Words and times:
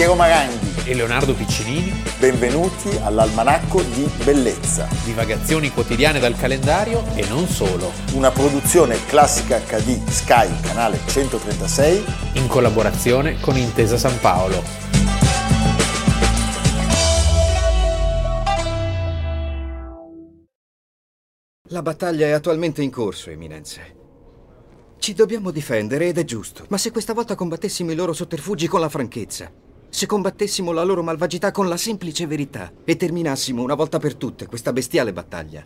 Piero 0.00 0.14
Maranghi 0.14 0.88
e 0.88 0.94
Leonardo 0.94 1.34
Piccinini. 1.34 1.92
Benvenuti 2.18 2.88
all'Almanacco 3.02 3.82
di 3.82 4.08
Bellezza. 4.24 4.88
Divagazioni 5.04 5.70
quotidiane 5.70 6.18
dal 6.18 6.34
calendario 6.36 7.04
e 7.14 7.28
non 7.28 7.46
solo. 7.46 7.92
Una 8.14 8.30
produzione 8.30 8.96
classica 9.04 9.58
HD 9.58 10.02
Sky, 10.08 10.58
canale 10.62 11.00
136. 11.04 12.04
In 12.36 12.46
collaborazione 12.46 13.38
con 13.40 13.58
Intesa 13.58 13.98
San 13.98 14.18
Paolo. 14.20 14.62
La 21.68 21.82
battaglia 21.82 22.24
è 22.24 22.30
attualmente 22.30 22.80
in 22.82 22.90
corso, 22.90 23.28
Eminenze. 23.28 23.96
Ci 24.98 25.12
dobbiamo 25.12 25.50
difendere 25.50 26.08
ed 26.08 26.16
è 26.16 26.24
giusto. 26.24 26.64
Ma 26.70 26.78
se 26.78 26.90
questa 26.90 27.12
volta 27.12 27.34
combattessimo 27.34 27.92
i 27.92 27.94
loro 27.94 28.14
sotterfugi 28.14 28.66
con 28.66 28.80
la 28.80 28.88
franchezza, 28.88 29.68
se 29.90 30.06
combattessimo 30.06 30.70
la 30.70 30.84
loro 30.84 31.02
malvagità 31.02 31.50
con 31.50 31.68
la 31.68 31.76
semplice 31.76 32.26
verità 32.26 32.72
e 32.84 32.96
terminassimo 32.96 33.60
una 33.60 33.74
volta 33.74 33.98
per 33.98 34.14
tutte 34.14 34.46
questa 34.46 34.72
bestiale 34.72 35.12
battaglia. 35.12 35.64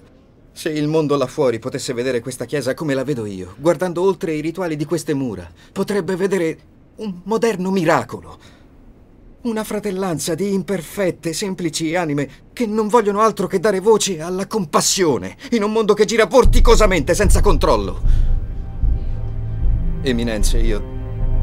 Se 0.50 0.70
il 0.70 0.88
mondo 0.88 1.16
là 1.16 1.26
fuori 1.26 1.58
potesse 1.58 1.92
vedere 1.92 2.20
questa 2.20 2.46
chiesa 2.46 2.74
come 2.74 2.94
la 2.94 3.04
vedo 3.04 3.26
io, 3.26 3.54
guardando 3.58 4.02
oltre 4.02 4.32
i 4.32 4.40
rituali 4.40 4.76
di 4.76 4.86
queste 4.86 5.12
mura, 5.12 5.48
potrebbe 5.72 6.16
vedere 6.16 6.58
un 6.96 7.20
moderno 7.24 7.70
miracolo. 7.70 8.38
Una 9.42 9.62
fratellanza 9.62 10.34
di 10.34 10.54
imperfette, 10.54 11.34
semplici 11.34 11.94
anime 11.94 12.46
che 12.54 12.66
non 12.66 12.88
vogliono 12.88 13.20
altro 13.20 13.46
che 13.46 13.60
dare 13.60 13.80
voce 13.80 14.22
alla 14.22 14.46
compassione 14.46 15.36
in 15.50 15.62
un 15.62 15.70
mondo 15.70 15.92
che 15.92 16.06
gira 16.06 16.24
vorticosamente 16.24 17.14
senza 17.14 17.42
controllo. 17.42 18.00
Eminenze, 20.02 20.58
io. 20.58 20.82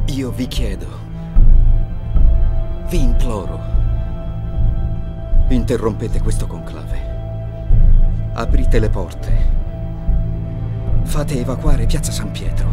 io 0.08 0.32
vi 0.32 0.48
chiedo 0.48 1.01
vi 2.92 3.02
imploro, 3.02 3.58
interrompete 5.48 6.20
questo 6.20 6.46
conclave. 6.46 8.34
Aprite 8.34 8.80
le 8.80 8.90
porte. 8.90 9.30
Fate 11.06 11.40
evacuare 11.40 11.86
Piazza 11.86 12.12
San 12.12 12.32
Pietro 12.32 12.70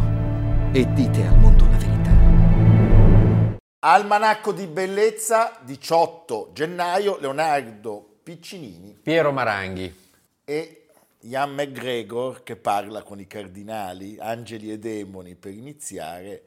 e 0.73 0.91
dite 0.91 1.25
al 1.25 1.39
mondo 1.39 1.65
la 1.69 1.77
verità. 1.77 3.57
Almanacco 3.79 4.51
di 4.51 4.67
bellezza, 4.67 5.57
18 5.63 6.49
gennaio, 6.51 7.17
Leonardo 7.21 8.17
Piccinini. 8.21 8.99
Piero 9.01 9.31
Maranghi. 9.31 9.95
E 10.43 10.87
Ian 11.21 11.53
McGregor 11.53 12.43
che 12.43 12.57
parla 12.57 13.03
con 13.03 13.21
i 13.21 13.27
cardinali, 13.27 14.17
angeli 14.19 14.69
e 14.69 14.79
demoni 14.79 15.35
per 15.35 15.53
iniziare. 15.53 16.43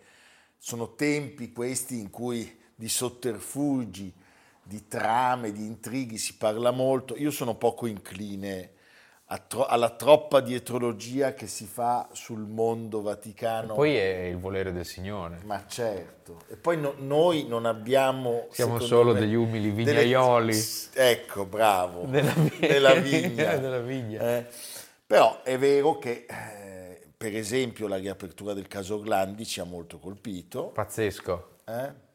Sono 0.59 0.95
tempi 0.95 1.53
questi 1.53 1.99
in 1.99 2.11
cui 2.11 2.61
di 2.83 2.89
sotterfugi, 2.89 4.13
di 4.61 4.89
trame, 4.89 5.53
di 5.53 5.65
intrighi 5.65 6.19
si 6.19 6.37
parla 6.37 6.73
molto. 6.73 7.17
Io 7.17 7.31
sono 7.31 7.55
poco 7.55 7.87
incline 7.87 8.73
tro- 9.47 9.67
alla 9.67 9.91
troppa 9.91 10.41
dietrologia 10.41 11.33
che 11.33 11.47
si 11.47 11.67
fa 11.67 12.09
sul 12.11 12.41
mondo 12.41 13.01
vaticano. 13.01 13.75
E 13.75 13.77
poi 13.77 13.95
è 13.95 14.23
il 14.25 14.37
volere 14.37 14.73
del 14.73 14.85
Signore. 14.85 15.39
Ma 15.45 15.65
certo. 15.69 16.43
E 16.49 16.57
poi 16.57 16.81
no, 16.81 16.95
noi 16.99 17.47
non 17.47 17.67
abbiamo... 17.67 18.49
Siamo 18.51 18.81
solo 18.81 19.13
me, 19.13 19.21
degli 19.21 19.35
umili 19.35 19.71
vignaioli. 19.71 20.53
Delle, 20.93 21.11
ecco, 21.11 21.45
bravo. 21.45 22.03
Della, 22.11 22.35
della 22.59 22.95
vigna. 22.99 23.57
della 23.59 23.81
vigna. 23.81 24.39
Eh, 24.39 24.47
però 25.07 25.41
è 25.45 25.57
vero 25.57 26.01
che... 26.01 26.27
Eh, 26.29 26.71
per 27.17 27.37
esempio 27.37 27.87
la 27.87 27.99
riapertura 27.99 28.53
del 28.53 28.67
caso 28.67 28.99
Orlandi 28.99 29.47
ci 29.47 29.61
ha 29.61 29.65
molto 29.65 30.01
colpito. 30.01 30.71
Pazzesco. 30.71 31.59
Eh? 31.65 32.11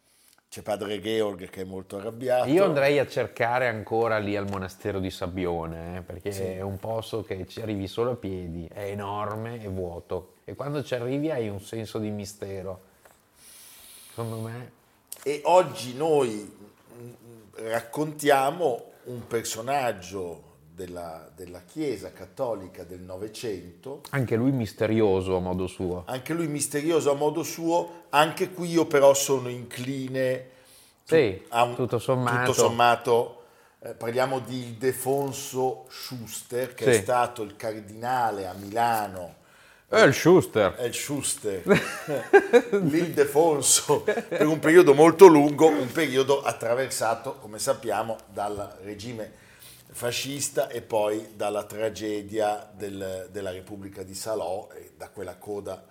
C'è 0.50 0.62
padre 0.62 1.00
Georg 1.02 1.50
che 1.50 1.62
è 1.62 1.64
molto 1.66 1.98
arrabbiato. 1.98 2.50
Io 2.50 2.64
andrei 2.64 3.00
a 3.00 3.08
cercare 3.08 3.68
ancora 3.68 4.18
lì 4.18 4.36
al 4.36 4.48
monastero 4.50 5.00
di 5.00 5.12
Sabbione, 5.12 5.98
eh, 5.98 6.02
perché 6.02 6.32
sì. 6.32 6.44
è 6.44 6.62
un 6.62 6.80
posto 6.80 7.24
che 7.24 7.46
ci 7.48 7.62
arrivi 7.62 7.88
solo 7.88 8.12
a 8.12 8.16
piedi, 8.16 8.68
è 8.72 8.84
enorme 8.84 9.62
e 9.62 9.68
vuoto. 9.68 10.36
E 10.46 10.56
quando 10.56 10.84
ci 10.84 10.96
arrivi 10.96 11.30
hai 11.30 11.50
un 11.50 11.60
senso 11.60 12.00
di 12.00 12.10
mistero. 12.10 12.82
Secondo 14.10 14.40
me. 14.40 14.72
E 15.24 15.42
oggi 15.44 15.94
noi 15.96 16.56
raccontiamo 17.56 18.92
un 19.04 19.28
personaggio 19.28 20.47
della, 20.78 21.28
della, 21.36 21.64
Chiesa 21.66 22.14
cattolica 22.14 22.84
del 22.84 23.00
Novecento. 23.00 24.02
Anche 24.12 24.36
lui 24.36 24.52
misterioso 24.52 25.36
a 25.36 25.40
modo 25.40 25.66
suo. 25.66 26.04
Anche 26.06 26.34
lui 26.34 26.48
misterioso 26.48 27.10
a 27.10 27.16
modo 27.16 27.42
suo, 27.42 28.04
anche 28.10 28.52
qui 28.52 28.70
io 28.70 28.86
però 28.86 29.16
sono 29.16 29.50
incline 29.50 30.50
sì, 31.04 31.44
a 31.50 31.64
un, 31.64 31.74
tutto 31.74 31.98
sommato. 31.98 32.52
Tutto 32.52 32.68
sommato 32.68 33.42
eh, 33.80 33.94
parliamo 33.96 34.38
di 34.38 34.66
Ildefonso 34.66 35.86
Schuster, 35.90 36.76
che 36.76 36.84
sì. 36.84 36.90
è 36.92 37.02
stato 37.02 37.42
il 37.42 37.56
cardinale 37.56 38.46
a 38.46 38.54
Milano. 38.54 39.38
È 39.88 40.00
il 40.02 40.14
Schuster. 40.14 40.76
È 40.76 40.84
il 40.84 40.94
Schuster. 40.94 41.64
L'Ildefonso 42.84 44.04
per 44.04 44.46
un 44.46 44.60
periodo 44.60 44.94
molto 44.94 45.26
lungo, 45.26 45.70
un 45.70 45.92
periodo 45.92 46.44
attraversato, 46.44 47.38
come 47.38 47.58
sappiamo, 47.58 48.16
dal 48.32 48.78
regime 48.84 49.46
fascista 49.90 50.70
e 50.70 50.82
poi 50.82 51.34
dalla 51.36 51.64
tragedia 51.64 52.70
del, 52.74 53.30
della 53.32 53.52
Repubblica 53.52 54.04
di 54.04 54.14
Salò 54.14 54.70
e 54.74 54.92
da 54.96 55.10
quella 55.10 55.38
coda 55.38 55.84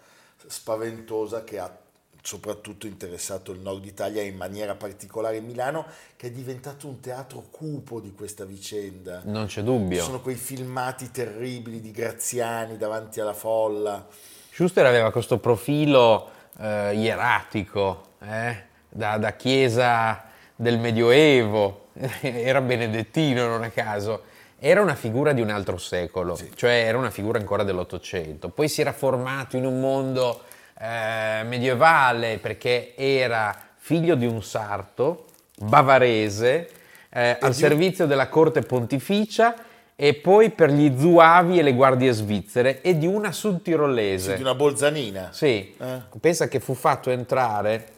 spaventosa 0.46 1.44
che 1.44 1.58
ha 1.58 1.78
soprattutto 2.26 2.88
interessato 2.88 3.52
il 3.52 3.60
nord 3.60 3.84
Italia 3.84 4.20
e 4.20 4.26
in 4.26 4.36
maniera 4.36 4.74
particolare 4.74 5.40
Milano, 5.40 5.86
che 6.16 6.26
è 6.26 6.30
diventato 6.30 6.88
un 6.88 6.98
teatro 6.98 7.46
cupo 7.50 8.00
di 8.00 8.12
questa 8.12 8.44
vicenda. 8.44 9.22
Non 9.24 9.46
c'è 9.46 9.62
dubbio. 9.62 10.02
Sono 10.02 10.20
quei 10.20 10.34
filmati 10.34 11.12
terribili 11.12 11.80
di 11.80 11.92
Graziani 11.92 12.76
davanti 12.76 13.20
alla 13.20 13.32
folla. 13.32 14.06
Schuster 14.50 14.84
aveva 14.86 15.12
questo 15.12 15.38
profilo 15.38 16.30
eh, 16.58 16.96
ieratico, 16.96 18.14
eh? 18.20 18.64
da, 18.88 19.18
da 19.18 19.36
chiesa 19.36 20.24
del 20.56 20.80
Medioevo, 20.80 21.85
era 22.20 22.60
benedettino 22.60 23.46
non 23.46 23.62
a 23.62 23.70
caso, 23.70 24.22
era 24.58 24.80
una 24.80 24.94
figura 24.94 25.32
di 25.32 25.40
un 25.40 25.50
altro 25.50 25.76
secolo, 25.78 26.34
sì. 26.34 26.50
cioè 26.54 26.84
era 26.86 26.98
una 26.98 27.10
figura 27.10 27.38
ancora 27.38 27.62
dell'Ottocento. 27.62 28.48
Poi 28.48 28.68
si 28.68 28.80
era 28.80 28.92
formato 28.92 29.56
in 29.56 29.66
un 29.66 29.80
mondo 29.80 30.42
eh, 30.78 31.42
medievale 31.44 32.38
perché 32.38 32.94
era 32.96 33.54
figlio 33.76 34.14
di 34.14 34.26
un 34.26 34.42
sarto 34.42 35.26
bavarese 35.58 36.68
eh, 37.10 37.36
al 37.40 37.54
servizio 37.54 38.06
della 38.06 38.28
corte 38.28 38.60
pontificia 38.62 39.54
e 39.94 40.14
poi 40.14 40.50
per 40.50 40.70
gli 40.70 40.94
zuavi 40.98 41.58
e 41.58 41.62
le 41.62 41.72
guardie 41.72 42.12
svizzere 42.12 42.82
e 42.82 42.98
di 42.98 43.06
una 43.06 43.32
sudtirolese. 43.32 44.32
Sì, 44.32 44.36
di 44.36 44.42
una 44.42 44.54
bolzanina. 44.54 45.30
Sì, 45.32 45.74
eh. 45.78 46.02
pensa 46.20 46.48
che 46.48 46.60
fu 46.60 46.74
fatto 46.74 47.10
entrare 47.10 47.94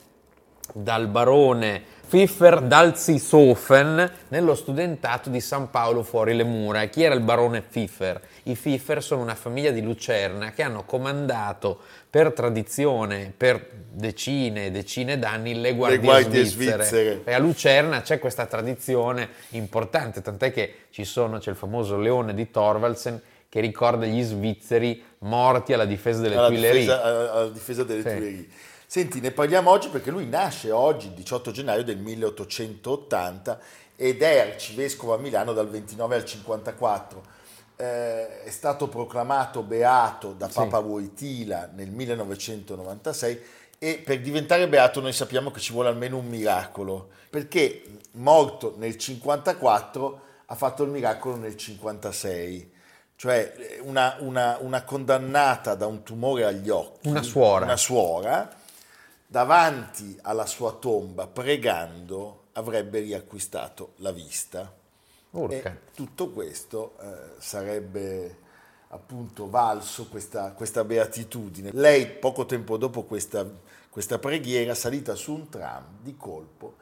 dal 0.72 1.08
barone 1.08 1.82
Pfiffer 2.08 2.62
d'Alzisofen 2.62 4.10
nello 4.28 4.54
studentato 4.54 5.28
di 5.28 5.42
San 5.42 5.68
Paolo 5.68 6.02
fuori 6.02 6.34
le 6.34 6.42
mura. 6.42 6.86
Chi 6.86 7.02
era 7.02 7.14
il 7.14 7.20
barone 7.20 7.60
Pfiffer? 7.60 8.18
I 8.44 8.54
Pfiffer 8.54 9.02
sono 9.02 9.20
una 9.20 9.34
famiglia 9.34 9.70
di 9.72 9.82
Lucerna 9.82 10.52
che 10.52 10.62
hanno 10.62 10.84
comandato 10.84 11.80
per 12.08 12.32
tradizione, 12.32 13.30
per 13.36 13.62
decine 13.90 14.66
e 14.66 14.70
decine 14.70 15.18
d'anni, 15.18 15.60
le 15.60 15.74
guardie, 15.74 15.98
le 15.98 16.02
guardie 16.02 16.44
svizzere. 16.46 16.84
svizzere. 16.84 17.20
E 17.24 17.34
a 17.34 17.38
Lucerna 17.38 18.00
c'è 18.00 18.18
questa 18.18 18.46
tradizione 18.46 19.28
importante, 19.50 20.22
tant'è 20.22 20.50
che 20.50 20.74
ci 20.88 21.04
sono, 21.04 21.36
c'è 21.36 21.50
il 21.50 21.56
famoso 21.56 21.98
leone 21.98 22.32
di 22.32 22.50
Thorvaldsen 22.50 23.20
che 23.50 23.60
ricorda 23.60 24.06
gli 24.06 24.22
svizzeri 24.22 25.02
morti 25.18 25.74
alla 25.74 25.84
difesa 25.84 26.22
delle 26.22 26.36
alla 26.36 26.48
Tuileries. 26.48 26.86
Difesa, 26.86 27.02
alla 27.02 27.48
difesa 27.50 27.84
delle 27.84 28.00
sì. 28.00 28.08
Tuileries. 28.08 28.46
Senti, 28.90 29.20
ne 29.20 29.32
parliamo 29.32 29.68
oggi 29.68 29.90
perché 29.90 30.10
lui 30.10 30.26
nasce 30.26 30.70
oggi, 30.70 31.12
18 31.12 31.50
gennaio 31.50 31.84
del 31.84 31.98
1880, 31.98 33.58
ed 33.94 34.22
è 34.22 34.38
arcivescovo 34.38 35.12
a 35.12 35.18
Milano 35.18 35.52
dal 35.52 35.68
29 35.68 36.14
al 36.14 36.24
54. 36.24 37.22
Eh, 37.76 38.44
è 38.44 38.50
stato 38.50 38.88
proclamato 38.88 39.62
beato 39.62 40.32
da 40.32 40.48
Papa 40.48 40.78
sì. 40.78 40.84
Wojtyla 40.84 41.72
nel 41.74 41.90
1996 41.90 43.42
e 43.78 44.02
per 44.02 44.22
diventare 44.22 44.66
beato 44.68 45.02
noi 45.02 45.12
sappiamo 45.12 45.50
che 45.50 45.60
ci 45.60 45.74
vuole 45.74 45.90
almeno 45.90 46.16
un 46.16 46.26
miracolo, 46.26 47.10
perché 47.28 47.82
morto 48.12 48.74
nel 48.78 48.96
54 48.96 50.20
ha 50.46 50.54
fatto 50.54 50.82
il 50.84 50.88
miracolo 50.88 51.36
nel 51.36 51.56
56 51.56 52.76
cioè 53.16 53.52
una, 53.82 54.16
una, 54.20 54.56
una, 54.60 54.82
condannata 54.84 55.74
da 55.74 55.86
un 55.86 56.04
tumore 56.04 56.44
agli 56.44 56.70
occhi, 56.70 57.08
una 57.08 57.22
suora, 57.22 57.64
una 57.64 57.76
suora 57.76 58.56
davanti 59.30 60.18
alla 60.22 60.46
sua 60.46 60.72
tomba, 60.72 61.26
pregando, 61.26 62.44
avrebbe 62.52 63.00
riacquistato 63.00 63.92
la 63.96 64.10
vista. 64.10 64.74
Urca. 65.30 65.70
E 65.70 65.94
tutto 65.94 66.30
questo 66.30 66.94
eh, 67.00 67.34
sarebbe 67.38 68.46
appunto 68.88 69.50
valso 69.50 70.08
questa, 70.08 70.52
questa, 70.52 70.82
beatitudine. 70.82 71.70
Lei 71.74 72.06
poco 72.06 72.46
tempo 72.46 72.78
dopo 72.78 73.02
questa, 73.02 73.46
questa 73.90 74.18
preghiera, 74.18 74.74
salita 74.74 75.14
su 75.14 75.34
un 75.34 75.50
tram, 75.50 75.84
di 76.00 76.16
colpo 76.16 76.76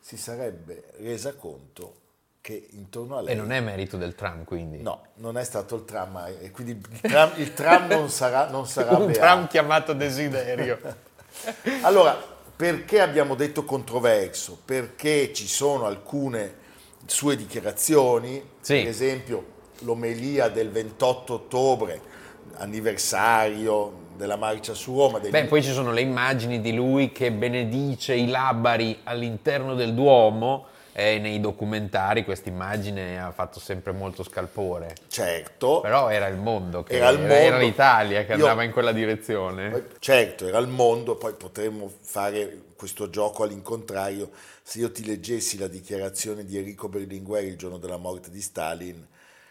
si 0.00 0.16
sarebbe 0.16 0.90
resa 0.98 1.34
conto 1.34 2.02
che 2.40 2.66
intorno 2.72 3.16
a 3.16 3.22
lei... 3.22 3.32
E 3.32 3.36
non 3.36 3.52
è 3.52 3.60
merito 3.60 3.96
del 3.96 4.14
tram, 4.14 4.44
quindi? 4.44 4.82
No, 4.82 5.06
non 5.14 5.38
è 5.38 5.44
stato 5.44 5.76
il 5.76 5.84
tram, 5.84 6.26
e 6.40 6.50
quindi 6.50 6.72
il 6.72 7.00
tram, 7.00 7.32
il 7.36 7.54
tram 7.54 7.86
non 7.86 8.10
sarà, 8.10 8.50
non 8.50 8.66
sarà 8.66 8.90
Un 8.98 9.06
beato. 9.06 9.18
tram 9.18 9.46
chiamato 9.46 9.94
Desiderio. 9.94 10.78
Allora, 11.82 12.20
perché 12.56 13.00
abbiamo 13.00 13.34
detto 13.34 13.64
controverso? 13.64 14.58
Perché 14.64 15.32
ci 15.32 15.46
sono 15.46 15.86
alcune 15.86 16.62
sue 17.06 17.36
dichiarazioni, 17.36 18.42
Sì. 18.60 18.78
per 18.78 18.88
esempio 18.88 19.44
l'omelia 19.80 20.48
del 20.48 20.70
28 20.70 21.34
ottobre, 21.34 22.00
anniversario 22.56 24.02
della 24.16 24.36
marcia 24.36 24.74
su 24.74 24.96
Roma. 24.96 25.18
degli- 25.18 25.30
Beh, 25.32 25.46
poi 25.46 25.62
ci 25.62 25.72
sono 25.72 25.90
le 25.92 26.00
immagini 26.00 26.60
di 26.60 26.72
lui 26.72 27.10
che 27.10 27.32
benedice 27.32 28.14
i 28.14 28.26
labari 28.28 29.00
all'interno 29.04 29.74
del 29.74 29.92
Duomo 29.92 30.66
e 30.96 31.18
nei 31.18 31.40
documentari 31.40 32.22
questa 32.24 32.48
immagine 32.48 33.20
ha 33.20 33.32
fatto 33.32 33.58
sempre 33.58 33.90
molto 33.90 34.22
scalpore. 34.22 34.94
Certo, 35.08 35.80
Però 35.80 36.08
era 36.08 36.28
il 36.28 36.36
mondo, 36.38 36.84
che, 36.84 36.94
Era 36.94 37.08
il 37.08 37.18
era 37.20 37.50
mondo. 37.50 37.66
l'Italia 37.66 38.20
che 38.24 38.34
Io- 38.34 38.44
andava 38.44 38.62
in 38.62 38.70
quella 38.70 38.92
direzione. 38.92 39.88
Certo, 39.98 40.46
era 40.46 40.58
il 40.58 40.68
mondo, 40.68 41.16
poi 41.16 41.34
potremmo 41.34 41.90
fare 42.00 42.62
questo 42.76 43.10
gioco 43.10 43.42
all'incontrario. 43.42 44.30
Se 44.62 44.78
io 44.78 44.92
ti 44.92 45.04
leggessi 45.04 45.58
la 45.58 45.66
dichiarazione 45.66 46.44
di 46.44 46.56
Enrico 46.56 46.88
Berlinguer 46.88 47.42
il 47.44 47.56
giorno 47.56 47.78
della 47.78 47.96
morte 47.96 48.30
di 48.30 48.40
Stalin, 48.40 49.04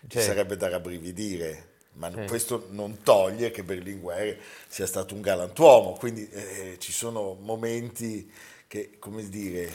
ci 0.08 0.20
Sì. 0.20 0.26
sarebbe 0.26 0.56
da 0.56 0.70
rabbrividire. 0.70 1.72
Ma 1.96 2.10
questo 2.26 2.68
non 2.70 3.04
toglie 3.04 3.52
che 3.52 3.64
Berlinguer 3.64 4.40
sia 4.68 4.88
stato 4.88 5.14
un 5.14 5.22
galantuomo, 5.22 5.92
quindi 5.92 6.28
eh, 6.32 6.78
ci 6.80 6.92
sono 6.92 7.38
momenti 7.40 8.32
che, 8.66 8.96
come 8.98 9.28
dire, 9.30 9.70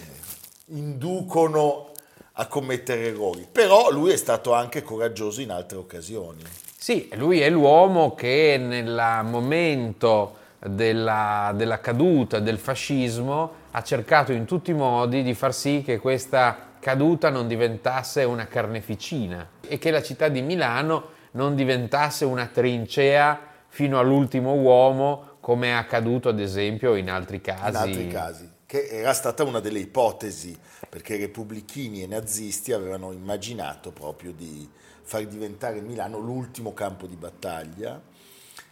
inducono 0.68 1.90
a 2.32 2.46
commettere 2.46 3.06
errori. 3.06 3.46
Però 3.50 3.90
lui 3.90 4.12
è 4.12 4.16
stato 4.16 4.52
anche 4.52 4.82
coraggioso 4.82 5.40
in 5.40 5.50
altre 5.50 5.78
occasioni. 5.78 6.42
Sì, 6.76 7.08
lui 7.14 7.40
è 7.40 7.50
l'uomo 7.50 8.14
che 8.14 8.56
nel 8.58 9.20
momento 9.24 10.36
della, 10.60 11.52
della 11.54 11.80
caduta 11.80 12.38
del 12.38 12.58
fascismo 12.58 13.52
ha 13.70 13.82
cercato 13.82 14.32
in 14.32 14.44
tutti 14.44 14.70
i 14.70 14.74
modi 14.74 15.22
di 15.22 15.34
far 15.34 15.54
sì 15.54 15.82
che 15.84 15.98
questa 15.98 16.56
caduta 16.80 17.30
non 17.30 17.46
diventasse 17.46 18.24
una 18.24 18.46
carneficina 18.46 19.46
e 19.60 19.78
che 19.78 19.90
la 19.90 20.02
città 20.02 20.28
di 20.28 20.42
Milano 20.42 21.16
non 21.32 21.54
diventasse 21.54 22.24
una 22.24 22.46
trincea 22.46 23.38
fino 23.68 23.98
all'ultimo 23.98 24.54
uomo 24.54 25.36
come 25.40 25.68
è 25.68 25.72
accaduto 25.72 26.28
ad 26.28 26.40
esempio 26.40 26.94
in 26.94 27.10
altri 27.10 27.40
casi. 27.40 27.68
in 27.68 27.76
altri 27.76 28.08
casi, 28.08 28.50
che 28.68 28.86
era 28.86 29.14
stata 29.14 29.44
una 29.44 29.60
delle 29.60 29.78
ipotesi, 29.78 30.54
perché 30.90 31.14
i 31.16 31.20
repubblichini 31.20 32.02
e 32.02 32.06
nazisti 32.06 32.72
avevano 32.72 33.12
immaginato 33.12 33.92
proprio 33.92 34.30
di 34.30 34.68
far 35.00 35.24
diventare 35.24 35.80
Milano 35.80 36.18
l'ultimo 36.18 36.74
campo 36.74 37.06
di 37.06 37.16
battaglia. 37.16 37.98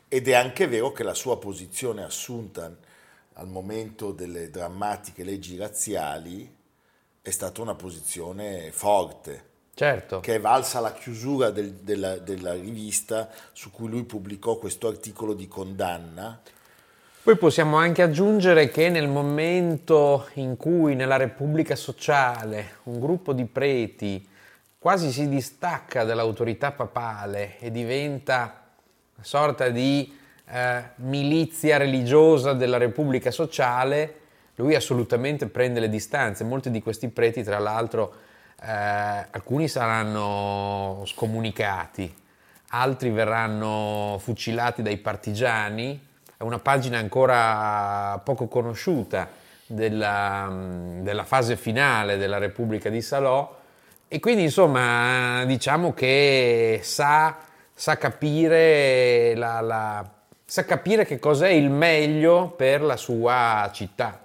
Ed 0.06 0.28
è 0.28 0.34
anche 0.34 0.66
vero 0.66 0.92
che 0.92 1.02
la 1.02 1.14
sua 1.14 1.38
posizione 1.38 2.04
assunta 2.04 2.76
al 3.32 3.48
momento 3.48 4.12
delle 4.12 4.50
drammatiche 4.50 5.24
leggi 5.24 5.56
razziali 5.56 6.54
è 7.22 7.30
stata 7.30 7.62
una 7.62 7.74
posizione 7.74 8.70
forte, 8.72 9.44
Certo. 9.72 10.20
che 10.20 10.34
è 10.34 10.40
valsa 10.40 10.78
la 10.80 10.92
chiusura 10.92 11.48
del- 11.48 11.72
della, 11.72 12.18
della 12.18 12.52
rivista 12.52 13.30
su 13.54 13.70
cui 13.70 13.88
lui 13.88 14.04
pubblicò 14.04 14.58
questo 14.58 14.88
articolo 14.88 15.32
di 15.32 15.48
condanna 15.48 16.38
Poi 17.26 17.36
possiamo 17.38 17.76
anche 17.76 18.02
aggiungere 18.02 18.68
che 18.68 18.88
nel 18.88 19.08
momento 19.08 20.28
in 20.34 20.56
cui 20.56 20.94
nella 20.94 21.16
Repubblica 21.16 21.74
Sociale 21.74 22.76
un 22.84 23.00
gruppo 23.00 23.32
di 23.32 23.46
preti 23.46 24.24
quasi 24.78 25.10
si 25.10 25.28
distacca 25.28 26.04
dall'autorità 26.04 26.70
papale 26.70 27.58
e 27.58 27.72
diventa 27.72 28.68
una 29.16 29.24
sorta 29.24 29.70
di 29.70 30.16
eh, 30.48 30.82
milizia 30.98 31.78
religiosa 31.78 32.52
della 32.52 32.76
Repubblica 32.76 33.32
Sociale, 33.32 34.20
lui 34.54 34.76
assolutamente 34.76 35.48
prende 35.48 35.80
le 35.80 35.88
distanze. 35.88 36.44
Molti 36.44 36.70
di 36.70 36.80
questi 36.80 37.08
preti, 37.08 37.42
tra 37.42 37.58
l'altro, 37.58 38.14
eh, 38.62 38.68
alcuni 38.68 39.66
saranno 39.66 41.02
scomunicati, 41.04 42.14
altri 42.68 43.10
verranno 43.10 44.16
fucilati 44.22 44.80
dai 44.80 44.98
partigiani. 44.98 46.04
È 46.38 46.42
una 46.42 46.58
pagina 46.58 46.98
ancora 46.98 48.20
poco 48.22 48.46
conosciuta 48.46 49.28
della, 49.66 50.48
della 51.00 51.24
fase 51.24 51.56
finale 51.56 52.18
della 52.18 52.36
Repubblica 52.38 52.90
di 52.90 53.00
Salò 53.00 53.56
e 54.06 54.20
quindi 54.20 54.42
insomma 54.42 55.44
diciamo 55.46 55.94
che 55.94 56.80
sa, 56.82 57.38
sa 57.72 57.96
capire 57.96 59.34
la- 59.34 59.60
la- 59.60 60.10
sa 60.44 60.64
capire 60.66 61.06
che 61.06 61.18
cos'è 61.18 61.48
il 61.48 61.70
meglio 61.70 62.50
per 62.50 62.82
la 62.82 62.96
sua 62.96 63.70
città. 63.72 64.20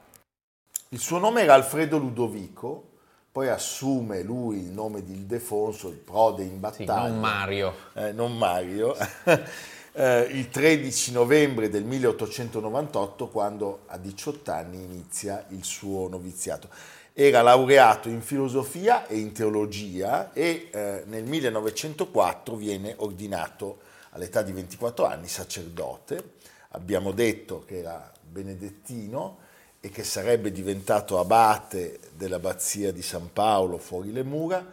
Il 0.89 0.99
suo 0.99 1.17
nome 1.17 1.43
era 1.43 1.53
Alfredo 1.53 1.97
Ludovico, 1.97 2.89
poi 3.31 3.47
assume 3.47 4.21
lui 4.21 4.57
il 4.57 4.71
nome 4.71 5.01
di 5.03 5.13
Ildefonso, 5.13 5.87
il 5.87 5.95
prode 5.95 6.43
in 6.43 6.49
Sì, 6.73 6.83
battaglia. 6.83 7.07
non 7.07 7.19
Mario. 7.19 7.73
eh, 7.93 8.11
non 8.11 8.37
Mario, 8.37 8.95
eh, 9.93 10.21
il 10.31 10.49
13 10.49 11.11
novembre 11.11 11.69
del 11.69 11.83
1898 11.83 13.27
quando 13.27 13.81
a 13.88 13.97
18 13.97 14.51
anni 14.51 14.83
inizia 14.83 15.45
il 15.49 15.63
suo 15.63 16.07
noviziato. 16.07 16.69
Era 17.13 17.41
laureato 17.41 18.07
in 18.07 18.21
filosofia 18.21 19.05
e 19.05 19.17
in 19.17 19.33
teologia 19.33 20.31
e 20.33 20.69
eh, 20.71 21.03
nel 21.07 21.25
1904 21.25 22.55
viene 22.55 22.93
ordinato 22.97 23.79
all'età 24.11 24.41
di 24.41 24.53
24 24.53 25.05
anni 25.05 25.27
sacerdote. 25.27 26.39
Abbiamo 26.69 27.11
detto 27.11 27.63
che 27.65 27.79
era 27.79 28.09
benedettino 28.21 29.39
e 29.81 29.89
che 29.89 30.03
sarebbe 30.03 30.51
diventato 30.51 31.19
abate 31.19 31.99
dell'abbazia 32.15 32.94
di 32.94 33.01
San 33.01 33.33
Paolo 33.33 33.77
fuori 33.77 34.13
le 34.13 34.23
mura. 34.23 34.65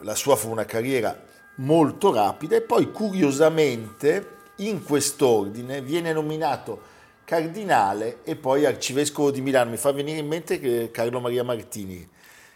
La 0.00 0.14
sua 0.14 0.36
fu 0.36 0.50
una 0.50 0.64
carriera 0.64 1.18
molto 1.56 2.12
rapida 2.12 2.54
e 2.54 2.60
poi 2.60 2.92
curiosamente 2.92 4.34
in 4.56 4.84
quest'ordine 4.84 5.80
viene 5.80 6.12
nominato 6.12 6.92
cardinale 7.24 8.18
e 8.24 8.36
poi 8.36 8.66
arcivescovo 8.66 9.30
di 9.30 9.40
Milano. 9.40 9.70
Mi 9.70 9.76
fa 9.76 9.92
venire 9.92 10.18
in 10.18 10.26
mente 10.26 10.90
Carlo 10.90 11.20
Maria 11.20 11.42
Martini, 11.42 12.06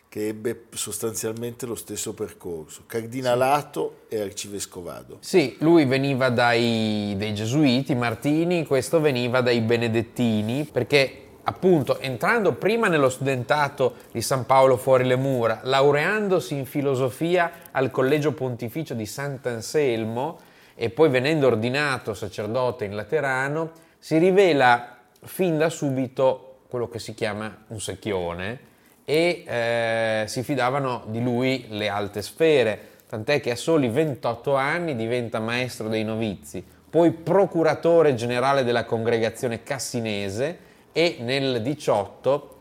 che 0.08 0.28
ebbe 0.28 0.64
sostanzialmente 0.74 1.66
lo 1.66 1.74
stesso 1.74 2.14
percorso, 2.14 2.82
cardinalato 2.86 4.02
e 4.08 4.20
arcivescovado. 4.20 5.18
Sì, 5.20 5.56
lui 5.60 5.86
veniva 5.86 6.28
dai, 6.28 7.14
dai 7.18 7.34
gesuiti, 7.34 7.94
Martini, 7.94 8.66
questo 8.66 9.00
veniva 9.00 9.40
dai 9.40 9.60
benedettini, 9.60 10.68
perché 10.70 11.22
appunto 11.44 11.98
entrando 11.98 12.52
prima 12.52 12.88
nello 12.88 13.08
studentato 13.08 13.94
di 14.12 14.20
San 14.20 14.44
Paolo 14.44 14.76
fuori 14.76 15.04
le 15.04 15.16
mura, 15.16 15.60
laureandosi 15.62 16.54
in 16.54 16.66
filosofia 16.66 17.50
al 17.70 17.90
Collegio 17.90 18.32
Pontificio 18.32 18.92
di 18.92 19.06
Sant'Anselmo 19.06 20.38
e 20.80 20.90
poi 20.90 21.08
venendo 21.08 21.48
ordinato 21.48 22.14
sacerdote 22.14 22.84
in 22.84 22.94
Laterano, 22.94 23.72
si 23.98 24.16
rivela 24.16 24.98
fin 25.24 25.58
da 25.58 25.68
subito 25.70 26.60
quello 26.68 26.88
che 26.88 27.00
si 27.00 27.14
chiama 27.14 27.64
un 27.66 27.80
secchione 27.80 28.60
e 29.04 29.42
eh, 29.44 30.24
si 30.28 30.44
fidavano 30.44 31.02
di 31.06 31.20
lui 31.20 31.66
le 31.70 31.88
alte 31.88 32.22
sfere, 32.22 32.78
tant'è 33.08 33.40
che 33.40 33.50
a 33.50 33.56
soli 33.56 33.88
28 33.88 34.54
anni 34.54 34.94
diventa 34.94 35.40
maestro 35.40 35.88
dei 35.88 36.04
novizi, 36.04 36.64
poi 36.88 37.10
procuratore 37.10 38.14
generale 38.14 38.62
della 38.62 38.84
congregazione 38.84 39.64
cassinese 39.64 40.58
e 40.92 41.16
nel 41.18 41.60
18 41.60 42.56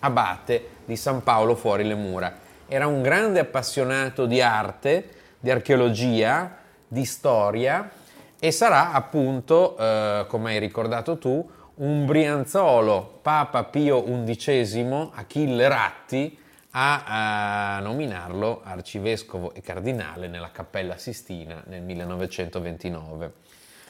abate 0.00 0.68
di 0.84 0.96
San 0.96 1.22
Paolo 1.22 1.54
fuori 1.54 1.84
le 1.84 1.94
mura. 1.94 2.36
Era 2.66 2.88
un 2.88 3.00
grande 3.00 3.38
appassionato 3.38 4.26
di 4.26 4.40
arte, 4.40 5.08
di 5.38 5.52
archeologia, 5.52 6.62
di 6.94 7.04
storia 7.04 7.90
e 8.38 8.50
sarà 8.52 8.92
appunto, 8.92 9.76
eh, 9.76 10.26
come 10.28 10.52
hai 10.52 10.58
ricordato 10.60 11.18
tu, 11.18 11.46
un 11.76 12.06
brianzolo, 12.06 13.18
Papa 13.20 13.64
Pio 13.64 14.02
XI, 14.02 15.10
Achille 15.12 15.68
Ratti, 15.68 16.38
a, 16.70 17.76
a 17.76 17.80
nominarlo 17.80 18.62
arcivescovo 18.62 19.54
e 19.54 19.60
cardinale 19.60 20.28
nella 20.28 20.50
Cappella 20.50 20.96
Sistina 20.96 21.62
nel 21.66 21.82
1929. 21.82 23.32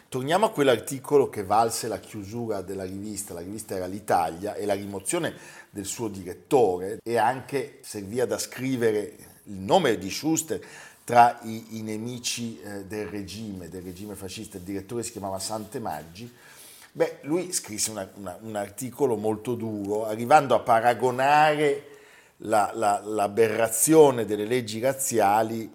Torniamo 0.09 0.47
a 0.47 0.51
quell'articolo 0.51 1.29
che 1.29 1.45
valse 1.45 1.89
la 1.89 1.99
chiusura 1.99 2.63
della 2.63 2.85
rivista, 2.85 3.35
la 3.35 3.41
rivista 3.41 3.75
era 3.75 3.87
l'Italia 3.87 4.55
e 4.55 4.65
la 4.65 4.75
rimozione 4.75 5.35
del 5.71 5.87
suo 5.87 6.09
direttore 6.09 6.99
e 7.03 7.17
anche 7.17 7.81
servì 7.83 8.21
ad 8.21 8.33
ascrivere 8.33 9.17
il 9.45 9.59
nome 9.59 9.99
di 9.99 10.11
Schuster 10.11 10.61
tra 11.05 11.39
i, 11.43 11.79
i 11.79 11.83
nemici 11.83 12.59
eh, 12.61 12.85
del 12.87 13.07
regime, 13.07 13.69
del 13.69 13.83
regime 13.83 14.15
fascista. 14.15 14.57
Il 14.57 14.63
direttore 14.63 15.03
si 15.03 15.13
chiamava 15.13 15.39
Sante 15.39 15.79
Maggi. 15.79 16.33
Beh, 16.93 17.19
lui 17.23 17.53
scrisse 17.53 17.91
una- 17.91 18.09
una- 18.15 18.39
un 18.41 18.57
articolo 18.57 19.17
molto 19.17 19.55
duro, 19.55 20.07
arrivando 20.07 20.55
a 20.55 20.61
paragonare 20.61 21.89
la, 22.39 22.71
la, 22.75 23.01
l'aberrazione 23.05 24.25
delle 24.25 24.45
leggi 24.45 24.81
razziali 24.81 25.71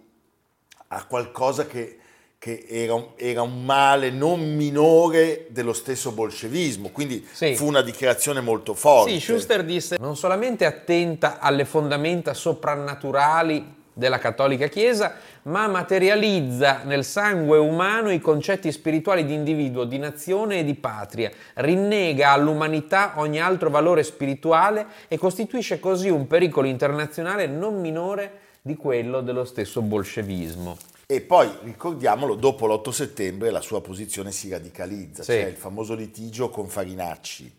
a 0.91 1.05
qualcosa 1.05 1.67
che, 1.67 1.99
che 2.39 2.65
era, 2.67 2.95
un, 2.95 3.09
era, 3.15 3.41
un, 3.41 3.63
male 3.63 4.09
non 4.09 4.55
minore 4.55 5.47
dello 5.49 5.73
stesso 5.73 6.11
bolscevismo, 6.11 6.89
quindi 6.89 7.25
sì. 7.31 7.55
fu 7.55 7.67
una 7.67 7.81
dichiarazione 7.81 8.41
molto 8.41 8.73
forte. 8.73 9.11
Sì, 9.11 9.19
Schuster 9.19 9.63
disse 9.63 9.97
non 9.99 10.15
solamente 10.15 10.65
attenta 10.65 11.39
alle 11.39 11.65
fondamenta 11.65 12.33
soprannaturali 12.33 13.77
della 13.99 14.17
cattolica 14.17 14.67
Chiesa, 14.67 15.13
ma 15.43 15.67
materializza 15.67 16.81
nel 16.85 17.03
sangue 17.03 17.59
umano 17.59 18.09
i 18.09 18.19
concetti 18.19 18.71
spirituali 18.71 19.25
di 19.25 19.35
individuo, 19.35 19.83
di 19.83 19.99
nazione 19.99 20.59
e 20.59 20.63
di 20.63 20.73
patria, 20.73 21.29
rinnega 21.55 22.31
all'umanità 22.31 23.13
ogni 23.17 23.39
altro 23.39 23.69
valore 23.69 24.01
spirituale 24.01 24.87
e 25.07 25.19
costituisce 25.19 25.79
così 25.79 26.09
un 26.09 26.25
pericolo 26.25 26.67
internazionale 26.67 27.45
non 27.45 27.79
minore 27.79 28.47
di 28.61 28.75
quello 28.75 29.21
dello 29.21 29.45
stesso 29.45 29.81
bolscevismo. 29.81 30.77
E 31.05 31.21
poi, 31.21 31.49
ricordiamolo, 31.63 32.35
dopo 32.35 32.67
l'8 32.67 32.89
settembre 32.89 33.51
la 33.51 33.61
sua 33.61 33.81
posizione 33.81 34.31
si 34.31 34.49
radicalizza, 34.49 35.23
sì. 35.23 35.31
cioè 35.31 35.45
il 35.45 35.55
famoso 35.55 35.95
litigio 35.95 36.49
con 36.49 36.67
Farinacci 36.67 37.57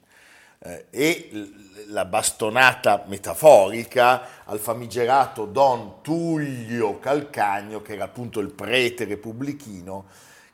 eh, 0.63 0.87
e 0.91 1.31
la 1.89 2.05
bastonata 2.05 3.05
metaforica 3.07 4.45
al 4.45 4.59
famigerato 4.59 5.47
Don 5.47 6.03
Tullio 6.03 6.99
Calcagno, 6.99 7.81
che 7.83 7.95
era 7.95 8.05
appunto 8.05 8.41
il 8.41 8.51
prete 8.51 9.05
repubblichino 9.05 10.05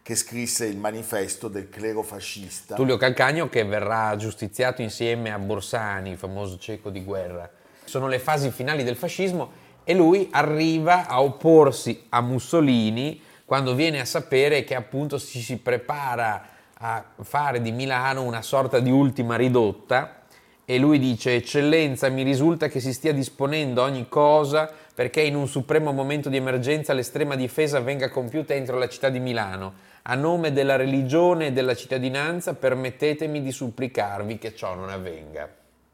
che 0.02 0.14
scrisse 0.14 0.66
il 0.66 0.76
manifesto 0.76 1.48
del 1.48 1.68
clero 1.68 2.02
fascista. 2.02 2.76
Tullio 2.76 2.96
Calcagno 2.96 3.48
che 3.48 3.64
verrà 3.64 4.14
giustiziato 4.14 4.80
insieme 4.80 5.32
a 5.32 5.38
Borsani, 5.38 6.10
il 6.10 6.16
famoso 6.16 6.58
cieco 6.58 6.90
di 6.90 7.02
guerra. 7.02 7.50
Sono 7.84 8.06
le 8.06 8.20
fasi 8.20 8.50
finali 8.50 8.84
del 8.84 8.94
fascismo 8.94 9.64
e 9.82 9.94
lui 9.94 10.28
arriva 10.30 11.08
a 11.08 11.20
opporsi 11.20 12.06
a 12.10 12.20
Mussolini 12.20 13.20
quando 13.44 13.74
viene 13.74 13.98
a 13.98 14.04
sapere 14.04 14.62
che 14.62 14.76
appunto 14.76 15.18
si, 15.18 15.40
si 15.40 15.56
prepara 15.56 16.54
a 16.78 17.04
fare 17.22 17.62
di 17.62 17.72
Milano 17.72 18.22
una 18.22 18.42
sorta 18.42 18.80
di 18.80 18.90
ultima 18.90 19.36
ridotta 19.36 20.22
e 20.64 20.78
lui 20.78 20.98
dice 20.98 21.36
eccellenza 21.36 22.08
mi 22.08 22.22
risulta 22.22 22.68
che 22.68 22.80
si 22.80 22.92
stia 22.92 23.12
disponendo 23.12 23.82
ogni 23.82 24.08
cosa 24.08 24.70
perché 24.94 25.20
in 25.20 25.36
un 25.36 25.46
supremo 25.46 25.92
momento 25.92 26.28
di 26.28 26.36
emergenza 26.36 26.92
l'estrema 26.92 27.34
difesa 27.36 27.80
venga 27.80 28.10
compiuta 28.10 28.54
entro 28.54 28.78
la 28.78 28.88
città 28.88 29.08
di 29.08 29.20
Milano. 29.20 29.84
A 30.02 30.14
nome 30.14 30.52
della 30.52 30.76
religione 30.76 31.46
e 31.46 31.52
della 31.52 31.74
cittadinanza 31.74 32.54
permettetemi 32.54 33.42
di 33.42 33.52
supplicarvi 33.52 34.38
che 34.38 34.54
ciò 34.54 34.74
non 34.74 34.88
avvenga. 34.88 35.48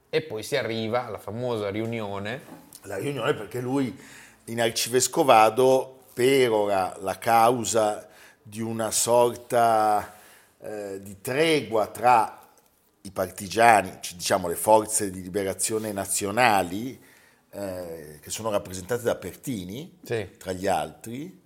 E 0.08 0.22
poi 0.22 0.42
si 0.42 0.56
arriva 0.56 1.06
alla 1.06 1.18
famosa 1.18 1.68
riunione. 1.70 2.40
La 2.82 2.96
riunione 2.96 3.34
perché 3.34 3.60
lui 3.60 3.96
in 4.46 4.60
arcivescovado 4.60 6.04
perora 6.12 6.96
la 7.00 7.18
causa 7.18 8.08
di 8.40 8.60
una 8.60 8.90
sorta 8.90 10.20
eh, 10.62 11.00
di 11.02 11.20
tregua 11.20 11.86
tra 11.88 12.38
i 13.02 13.10
partigiani, 13.10 13.98
diciamo 14.14 14.46
le 14.48 14.54
forze 14.54 15.10
di 15.10 15.22
liberazione 15.22 15.92
nazionali, 15.92 17.00
eh, 17.50 18.18
che 18.20 18.30
sono 18.30 18.50
rappresentate 18.50 19.02
da 19.02 19.16
Pertini, 19.16 19.98
sì. 20.02 20.30
tra 20.38 20.52
gli 20.52 20.66
altri, 20.66 21.40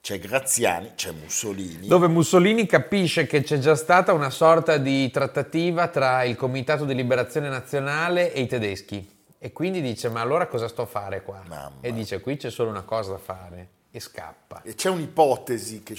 c'è 0.00 0.18
Graziani, 0.18 0.92
c'è 0.94 1.12
Mussolini. 1.12 1.86
Dove 1.86 2.08
Mussolini 2.08 2.66
capisce 2.66 3.26
che 3.26 3.42
c'è 3.42 3.58
già 3.58 3.74
stata 3.74 4.12
una 4.12 4.30
sorta 4.30 4.76
di 4.76 5.10
trattativa 5.10 5.88
tra 5.88 6.22
il 6.24 6.36
Comitato 6.36 6.84
di 6.84 6.94
Liberazione 6.94 7.48
Nazionale 7.48 8.32
e 8.32 8.40
i 8.42 8.46
tedeschi. 8.46 9.14
E 9.38 9.52
quindi 9.52 9.80
dice, 9.80 10.08
ma 10.08 10.20
allora 10.20 10.46
cosa 10.46 10.68
sto 10.68 10.82
a 10.82 10.86
fare 10.86 11.22
qua? 11.22 11.42
Mamma. 11.46 11.78
E 11.80 11.92
dice, 11.92 12.20
qui 12.20 12.36
c'è 12.36 12.50
solo 12.50 12.70
una 12.70 12.82
cosa 12.82 13.12
da 13.12 13.18
fare. 13.18 13.68
E 13.90 14.00
scappa. 14.00 14.62
E 14.62 14.74
c'è 14.74 14.90
un'ipotesi 14.90 15.82
che 15.82 15.96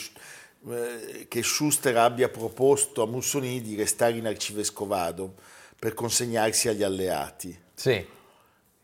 che 1.28 1.44
Schuster 1.44 1.96
abbia 1.98 2.30
proposto 2.30 3.02
a 3.02 3.08
Mussolini 3.08 3.62
di 3.62 3.76
restare 3.76 4.18
in 4.18 4.28
arcivescovado 4.28 5.36
per 5.80 5.94
consegnarsi 5.94 6.68
agli 6.68 6.84
alleati. 6.84 7.58
Sì. 7.74 8.06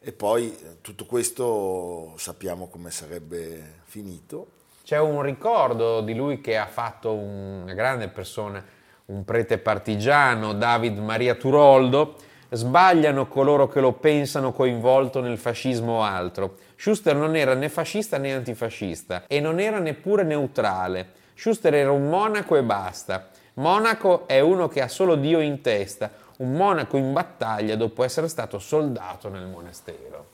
E 0.05 0.11
poi 0.11 0.53
eh, 0.53 0.81
tutto 0.81 1.05
questo 1.05 2.13
sappiamo 2.17 2.67
come 2.67 2.91
sarebbe 2.91 3.81
finito. 3.85 4.47
C'è 4.83 4.99
un 4.99 5.21
ricordo 5.21 6.01
di 6.01 6.13
lui 6.13 6.41
che 6.41 6.57
ha 6.57 6.67
fatto 6.67 7.13
una 7.13 7.73
grande 7.73 8.09
persona, 8.09 8.63
un 9.05 9.23
prete 9.23 9.57
partigiano, 9.57 10.53
David 10.53 10.97
Maria 10.97 11.35
Turoldo. 11.35 12.15
Sbagliano 12.49 13.27
coloro 13.27 13.67
che 13.67 13.79
lo 13.79 13.93
pensano 13.93 14.51
coinvolto 14.51 15.21
nel 15.21 15.39
fascismo 15.39 15.99
o 15.99 16.03
altro. 16.03 16.57
Schuster 16.75 17.15
non 17.15 17.35
era 17.35 17.55
né 17.55 17.67
fascista 17.67 18.17
né 18.17 18.33
antifascista 18.33 19.25
e 19.25 19.39
non 19.39 19.59
era 19.59 19.79
neppure 19.79 20.23
neutrale 20.23 21.21
Schuster 21.35 21.73
era 21.73 21.91
un 21.91 22.09
monaco 22.09 22.55
e 22.55 22.63
basta. 22.63 23.29
Monaco 23.55 24.27
è 24.27 24.39
uno 24.39 24.67
che 24.67 24.81
ha 24.81 24.87
solo 24.87 25.15
Dio 25.15 25.39
in 25.39 25.61
testa, 25.61 26.11
un 26.37 26.53
monaco 26.53 26.97
in 26.97 27.13
battaglia 27.13 27.75
dopo 27.75 28.03
essere 28.03 28.27
stato 28.27 28.59
soldato 28.59 29.29
nel 29.29 29.45
monastero. 29.45 30.27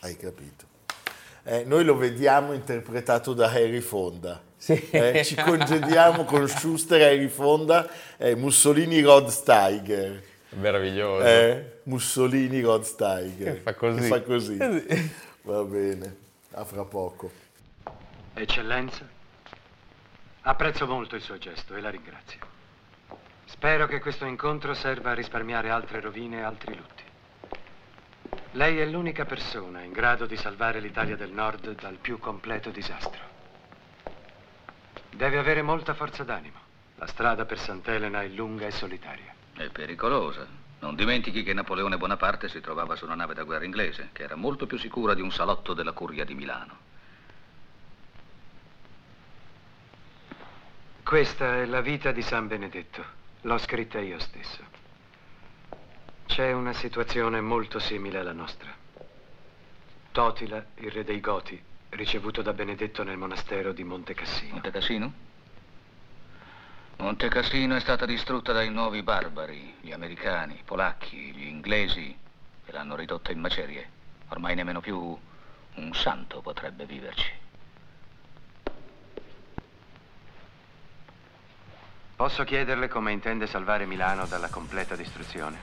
Hai 0.00 0.16
capito? 0.16 0.72
Eh, 1.44 1.64
noi 1.64 1.84
lo 1.84 1.96
vediamo 1.96 2.52
interpretato 2.52 3.34
da 3.34 3.48
Harry 3.48 3.80
Fonda. 3.80 4.40
Sì. 4.56 4.88
Eh, 4.90 5.22
ci 5.24 5.34
congediamo 5.34 6.24
con 6.24 6.48
Schuster 6.48 7.00
e 7.00 7.04
Harry 7.04 7.28
Fonda, 7.28 7.86
eh, 8.16 8.34
Mussolini 8.34 9.00
Rod 9.02 9.28
Steiger. 9.28 10.22
Meraviglioso. 10.50 11.24
Eh, 11.24 11.80
Mussolini 11.84 12.60
Rod 12.62 12.82
Steiger. 12.82 13.54
Che 13.54 13.60
fa 13.60 13.74
così. 13.74 14.00
Che 14.00 14.06
fa 14.06 14.20
così. 14.22 14.56
Va 15.42 15.62
bene, 15.62 16.16
a 16.52 16.64
fra 16.64 16.84
poco. 16.84 17.30
Eccellenza, 18.32 19.06
Apprezzo 20.46 20.86
molto 20.86 21.16
il 21.16 21.22
suo 21.22 21.38
gesto 21.38 21.74
e 21.74 21.80
la 21.80 21.88
ringrazio. 21.88 22.38
Spero 23.46 23.86
che 23.86 23.98
questo 23.98 24.26
incontro 24.26 24.74
serva 24.74 25.12
a 25.12 25.14
risparmiare 25.14 25.70
altre 25.70 26.02
rovine 26.02 26.40
e 26.40 26.42
altri 26.42 26.76
lutti. 26.76 27.02
Lei 28.50 28.78
è 28.78 28.84
l'unica 28.84 29.24
persona 29.24 29.80
in 29.80 29.92
grado 29.92 30.26
di 30.26 30.36
salvare 30.36 30.80
l'Italia 30.80 31.16
del 31.16 31.30
Nord 31.30 31.80
dal 31.80 31.96
più 31.96 32.18
completo 32.18 32.68
disastro. 32.68 33.22
Deve 35.08 35.38
avere 35.38 35.62
molta 35.62 35.94
forza 35.94 36.24
d'animo. 36.24 36.58
La 36.96 37.06
strada 37.06 37.46
per 37.46 37.58
Sant'Elena 37.58 38.20
è 38.20 38.28
lunga 38.28 38.66
e 38.66 38.70
solitaria. 38.70 39.34
È 39.54 39.70
pericolosa. 39.70 40.46
Non 40.80 40.94
dimentichi 40.94 41.42
che 41.42 41.54
Napoleone 41.54 41.96
Bonaparte 41.96 42.48
si 42.48 42.60
trovava 42.60 42.96
su 42.96 43.06
una 43.06 43.14
nave 43.14 43.32
da 43.32 43.44
guerra 43.44 43.64
inglese, 43.64 44.10
che 44.12 44.24
era 44.24 44.36
molto 44.36 44.66
più 44.66 44.76
sicura 44.76 45.14
di 45.14 45.22
un 45.22 45.32
salotto 45.32 45.72
della 45.72 45.92
curia 45.92 46.26
di 46.26 46.34
Milano. 46.34 46.92
Questa 51.04 51.56
è 51.56 51.66
la 51.66 51.82
vita 51.82 52.12
di 52.12 52.22
San 52.22 52.48
Benedetto. 52.48 53.04
L'ho 53.42 53.58
scritta 53.58 54.00
io 54.00 54.18
stesso. 54.18 54.64
C'è 56.24 56.50
una 56.52 56.72
situazione 56.72 57.42
molto 57.42 57.78
simile 57.78 58.20
alla 58.20 58.32
nostra. 58.32 58.74
Totila, 60.12 60.64
il 60.76 60.90
re 60.90 61.04
dei 61.04 61.20
Goti, 61.20 61.62
ricevuto 61.90 62.40
da 62.40 62.54
Benedetto 62.54 63.02
nel 63.02 63.18
monastero 63.18 63.72
di 63.74 63.84
Monte 63.84 64.14
Cassino. 64.14 64.54
Monte 64.54 64.70
Cassino? 64.70 65.12
Monte 66.96 67.28
Cassino 67.28 67.76
è 67.76 67.80
stata 67.80 68.06
distrutta 68.06 68.52
dai 68.52 68.70
nuovi 68.70 69.02
barbari, 69.02 69.74
gli 69.82 69.92
americani, 69.92 70.54
i 70.54 70.62
polacchi, 70.64 71.34
gli 71.34 71.46
inglesi, 71.46 72.16
che 72.64 72.72
l'hanno 72.72 72.96
ridotta 72.96 73.30
in 73.30 73.40
macerie. 73.40 73.90
Ormai 74.28 74.54
nemmeno 74.54 74.80
più 74.80 74.96
un 75.74 75.92
santo 75.92 76.40
potrebbe 76.40 76.86
viverci. 76.86 77.43
Posso 82.24 82.44
chiederle 82.44 82.88
come 82.88 83.12
intende 83.12 83.46
salvare 83.46 83.84
Milano 83.84 84.24
dalla 84.24 84.48
completa 84.48 84.96
distruzione? 84.96 85.60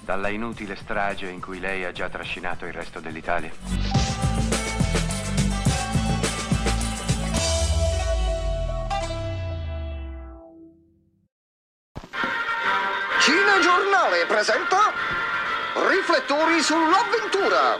Dalla 0.00 0.30
inutile 0.30 0.74
strage 0.74 1.28
in 1.28 1.38
cui 1.38 1.60
lei 1.60 1.84
ha 1.84 1.92
già 1.92 2.08
trascinato 2.08 2.64
il 2.64 2.72
resto 2.72 2.98
dell'Italia? 2.98 3.52
Cinegiornale 13.20 14.24
presenta 14.26 14.78
Riflettori 15.90 16.62
sull'avventura 16.62 17.78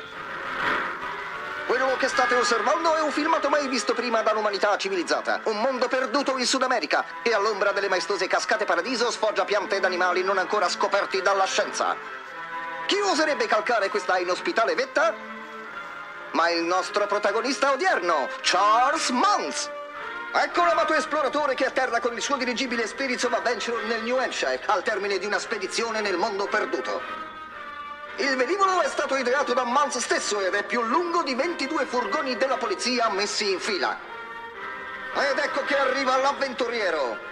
quello 1.67 1.97
che 1.97 2.09
state 2.09 2.35
osservando 2.35 2.95
è 2.95 3.01
un 3.01 3.11
filmato 3.11 3.49
mai 3.49 3.69
visto 3.69 3.95
prima 3.95 4.23
dall'umanità 4.23 4.77
civilizzata. 4.77 5.41
Un 5.45 5.61
mondo 5.61 5.89
perduto 5.89 6.37
in 6.39 6.47
Sud 6.47 6.63
America, 6.63 7.05
che 7.23 7.35
all'ombra 7.35 7.73
delle 7.73 7.89
maestose 7.89 8.27
cascate 8.27 8.65
paradiso 8.65 9.11
sfoggia 9.11 9.45
piante 9.45 9.77
ed 9.77 9.85
animali 9.85 10.23
non 10.23 10.39
ancora 10.39 10.69
scoperti 10.69 11.23
dalla 11.23 11.45
scienza. 11.45 11.97
Chi 12.87 12.99
oserebbe 13.01 13.47
calcare 13.47 13.89
questa 13.89 14.19
inospitale 14.19 14.75
vetta? 14.75 15.15
Ma 16.33 16.51
il 16.51 16.63
nostro 16.63 17.07
protagonista 17.07 17.73
odierno, 17.73 18.29
Charles 18.41 19.11
Mons. 19.11 19.71
Ecco 20.35 20.65
l'amato 20.65 20.95
esploratore 20.95 21.55
che 21.55 21.67
atterra 21.67 22.01
con 22.01 22.15
il 22.15 22.23
suo 22.23 22.37
dirigibile 22.37 22.87
Spirits 22.87 23.25
of 23.25 23.35
Adventure 23.35 23.85
nel 23.85 24.03
New 24.03 24.17
Hampshire 24.17 24.61
al 24.67 24.83
termine 24.83 25.19
di 25.19 25.27
una 25.27 25.39
spedizione 25.39 26.01
nel 26.01 26.17
mondo 26.17 26.47
perduto. 26.47 27.32
Il 28.17 28.37
velivolo 28.37 28.83
è 28.83 28.89
stato 28.89 29.17
ideato 29.17 29.55
da 29.55 29.65
Mans 29.65 29.97
stesso 29.99 30.41
ed 30.41 30.55
è 30.55 30.65
più 30.65 30.83
lungo 30.83 31.23
di 31.23 31.35
22 31.35 31.87
furgoni 31.87 32.37
della 32.37 32.59
polizia 32.59 33.09
messi 33.09 33.51
in 33.51 33.59
fila. 33.59 33.99
Ed 35.15 35.39
ecco 35.39 35.65
che 35.65 35.79
arriva 35.79 36.17
l'avventuriero. 36.19 37.31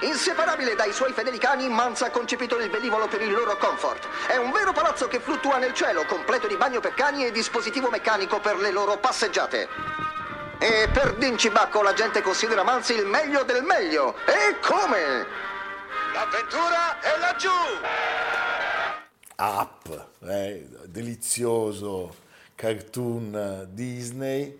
Inseparabile 0.00 0.74
dai 0.74 0.92
suoi 0.92 1.12
fedeli 1.12 1.38
cani, 1.38 1.68
Mans 1.68 2.02
ha 2.02 2.10
concepito 2.10 2.58
il 2.58 2.70
velivolo 2.70 3.06
per 3.06 3.22
il 3.22 3.30
loro 3.30 3.56
comfort. 3.56 4.08
È 4.26 4.36
un 4.36 4.50
vero 4.50 4.72
palazzo 4.72 5.06
che 5.06 5.20
fluttua 5.20 5.58
nel 5.58 5.74
cielo, 5.74 6.04
completo 6.06 6.48
di 6.48 6.56
bagno 6.56 6.80
per 6.80 6.94
cani 6.94 7.24
e 7.24 7.30
dispositivo 7.30 7.88
meccanico 7.88 8.40
per 8.40 8.56
le 8.56 8.72
loro 8.72 8.96
passeggiate. 8.96 9.68
E 10.58 10.88
per 10.92 11.14
Dincibacco 11.14 11.82
la 11.82 11.92
gente 11.92 12.20
considera 12.20 12.64
Mans 12.64 12.88
il 12.88 13.06
meglio 13.06 13.44
del 13.44 13.62
meglio. 13.62 14.16
E 14.24 14.58
come? 14.60 15.26
L'avventura 16.12 16.98
è 16.98 17.18
laggiù! 17.18 17.50
Up, 19.42 20.08
eh, 20.26 20.68
delizioso 20.84 22.14
cartoon 22.54 23.68
Disney. 23.72 24.58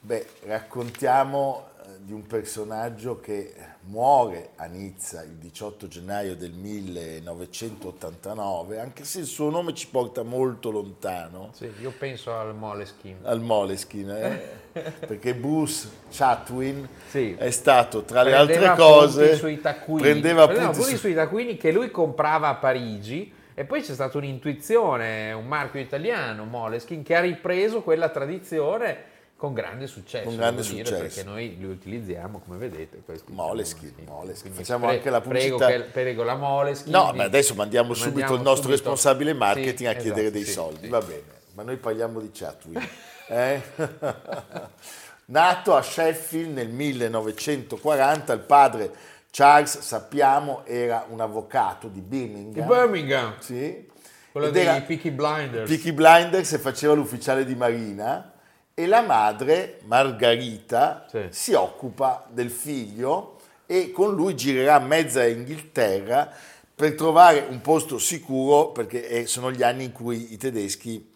Beh, 0.00 0.26
raccontiamo 0.44 1.68
eh, 1.86 1.92
di 2.00 2.12
un 2.12 2.26
personaggio 2.26 3.20
che 3.20 3.54
muore 3.84 4.50
a 4.56 4.66
Nizza 4.66 5.22
il 5.22 5.36
18 5.36 5.88
gennaio 5.88 6.36
del 6.36 6.52
1989, 6.52 8.80
anche 8.80 9.04
se 9.04 9.20
il 9.20 9.26
suo 9.26 9.48
nome 9.48 9.72
ci 9.72 9.88
porta 9.88 10.22
molto 10.22 10.70
lontano. 10.70 11.48
Sì, 11.54 11.72
io 11.80 11.90
penso 11.96 12.36
al 12.36 12.54
Moleskin. 12.54 13.16
Al 13.22 13.40
Moleskin, 13.40 14.10
eh? 14.10 14.42
perché 15.06 15.34
Bruce 15.34 15.88
Chatwin 16.10 16.86
Sì. 17.08 17.34
è 17.38 17.50
stato, 17.50 18.02
tra 18.02 18.22
le 18.22 18.32
Prendeva 18.32 18.72
altre 18.72 18.84
cose, 18.84 19.32
appunti 19.32 20.02
prendeva 20.02 20.02
Prendeva 20.02 20.42
appunti 20.42 20.64
appunti 20.64 20.90
su- 20.90 20.96
sui 20.98 21.14
taccuini 21.14 21.56
che 21.56 21.72
lui 21.72 21.90
comprava 21.90 22.48
a 22.48 22.56
Parigi 22.56 23.40
e 23.62 23.64
poi 23.64 23.80
c'è 23.80 23.92
stata 23.94 24.18
un'intuizione, 24.18 25.32
un 25.32 25.46
marchio 25.46 25.78
italiano, 25.78 26.44
Moleskin, 26.44 27.02
che 27.04 27.14
ha 27.14 27.20
ripreso 27.20 27.82
quella 27.82 28.08
tradizione 28.08 29.10
con 29.36 29.52
grande 29.54 29.86
successo. 29.86 30.24
Con 30.24 30.36
grande 30.36 30.62
dire, 30.62 30.84
successo. 30.84 31.00
perché 31.00 31.22
noi 31.22 31.56
li 31.58 31.64
utilizziamo, 31.64 32.40
come 32.44 32.58
vedete. 32.58 33.02
Moleskin, 33.26 33.94
Moleskin. 34.04 34.52
Facciamo 34.52 34.86
pre- 34.86 34.96
anche 34.96 35.10
la 35.10 35.20
prego, 35.20 35.56
pubblicità. 35.56 35.84
che- 35.84 35.90
prego 35.90 36.22
la 36.24 36.34
Moleskin. 36.34 36.90
No, 36.92 37.12
ma 37.14 37.22
adesso 37.22 37.54
mandiamo 37.54 37.94
subito 37.94 38.18
mandiamo 38.18 38.34
il 38.34 38.42
nostro 38.42 38.68
subito- 38.70 38.90
responsabile 38.90 39.32
marketing 39.32 39.76
Sì, 39.78 39.86
a 39.86 39.92
chiedere 39.94 40.20
esatto, 40.22 40.30
dei 40.32 40.44
sì, 40.44 40.50
soldi, 40.52 40.80
sì. 40.82 40.88
va 40.88 41.00
bene, 41.00 41.22
ma 41.54 41.62
noi 41.62 41.76
parliamo 41.76 42.20
di 42.20 42.30
Chatwin. 42.32 42.88
eh? 43.28 43.62
Nato 45.26 45.74
a 45.76 45.82
Sheffield 45.82 46.52
nel 46.52 46.68
1940, 46.68 48.32
il 48.32 48.40
padre 48.40 48.90
Charles, 49.34 49.78
sappiamo, 49.78 50.60
era 50.66 51.06
un 51.08 51.18
avvocato 51.20 51.88
di 51.88 52.00
Di 52.00 52.06
Birmingham. 52.06 52.66
Birmingham, 52.66 53.34
Sì. 53.38 53.88
quello 54.30 54.48
Ed 54.48 54.52
dei 54.52 54.66
era 54.66 54.78
Peaky 54.82 55.10
Blinders. 55.10 55.70
Peaky 55.70 55.92
Blinders 55.92 56.52
e 56.52 56.58
faceva 56.58 56.92
l'ufficiale 56.92 57.46
di 57.46 57.54
marina 57.54 58.30
e 58.74 58.86
la 58.86 59.00
madre, 59.00 59.78
Margarita, 59.84 61.06
Sì. 61.08 61.28
si 61.30 61.54
occupa 61.54 62.26
del 62.28 62.50
figlio 62.50 63.38
e 63.64 63.90
con 63.90 64.14
lui 64.14 64.36
girerà 64.36 64.78
mezza 64.80 65.24
Inghilterra 65.24 66.30
per 66.74 66.94
trovare 66.94 67.46
un 67.48 67.62
posto 67.62 67.96
sicuro 67.96 68.68
perché 68.68 69.08
eh, 69.08 69.26
sono 69.26 69.50
gli 69.50 69.62
anni 69.62 69.84
in 69.84 69.92
cui 69.92 70.34
i 70.34 70.36
tedeschi 70.36 71.10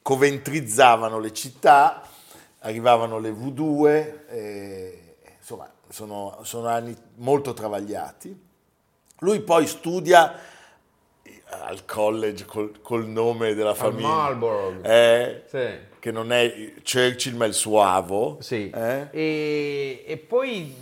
coventrizzavano 0.00 1.18
le 1.18 1.32
città, 1.34 2.00
arrivavano 2.60 3.18
le 3.18 3.30
V2, 3.32 4.12
eh, 4.30 5.16
insomma 5.38 5.70
sono, 5.90 6.38
sono 6.42 6.68
anni 6.68 6.96
molto 7.16 7.52
travagliati. 7.52 8.48
Lui 9.18 9.40
poi 9.40 9.66
studia 9.66 10.34
al 11.50 11.84
college 11.84 12.44
col, 12.46 12.80
col 12.80 13.06
nome 13.06 13.54
della 13.54 13.74
famiglia. 13.74 14.08
Marlborough. 14.08 14.86
Eh, 14.86 15.42
Sì. 15.46 15.88
Che 15.98 16.10
non 16.10 16.32
è 16.32 16.72
Churchill 16.82 17.36
ma 17.36 17.44
il 17.44 17.52
suo 17.52 17.82
avo. 17.82 18.38
Sì. 18.40 18.70
eh? 18.70 19.08
E, 19.10 20.04
e 20.06 20.16
poi 20.16 20.74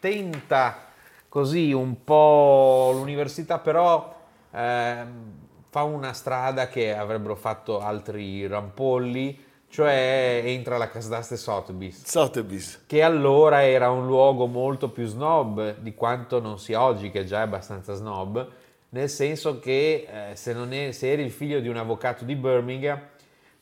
tenta 0.00 0.86
così 1.28 1.72
un 1.72 2.02
po' 2.02 2.92
l'università, 2.94 3.58
però 3.58 4.16
ehm, 4.50 5.32
fa 5.68 5.82
una 5.82 6.14
strada 6.14 6.68
che 6.68 6.96
avrebbero 6.96 7.36
fatto 7.36 7.80
altri 7.80 8.46
rampolli, 8.46 9.44
cioè 9.70 10.40
entra 10.44 10.76
alla 10.76 10.88
Casdaste 10.88 11.36
Sotheby's, 11.36 12.04
Sotheby's. 12.04 12.84
che 12.86 13.02
allora 13.02 13.64
era 13.66 13.90
un 13.90 14.06
luogo 14.06 14.46
molto 14.46 14.88
più 14.90 15.06
snob 15.06 15.76
di 15.78 15.94
quanto 15.94 16.40
non 16.40 16.58
sia 16.58 16.82
oggi, 16.82 17.10
che 17.10 17.24
già 17.24 17.38
è 17.40 17.42
abbastanza 17.42 17.94
snob, 17.94 18.48
nel 18.90 19.10
senso 19.10 19.58
che 19.60 20.06
eh, 20.30 20.36
se, 20.36 20.52
non 20.54 20.72
è- 20.72 20.92
se 20.92 21.10
eri 21.12 21.22
il 21.22 21.30
figlio 21.30 21.60
di 21.60 21.68
un 21.68 21.76
avvocato 21.76 22.24
di 22.24 22.34
Birmingham 22.34 22.98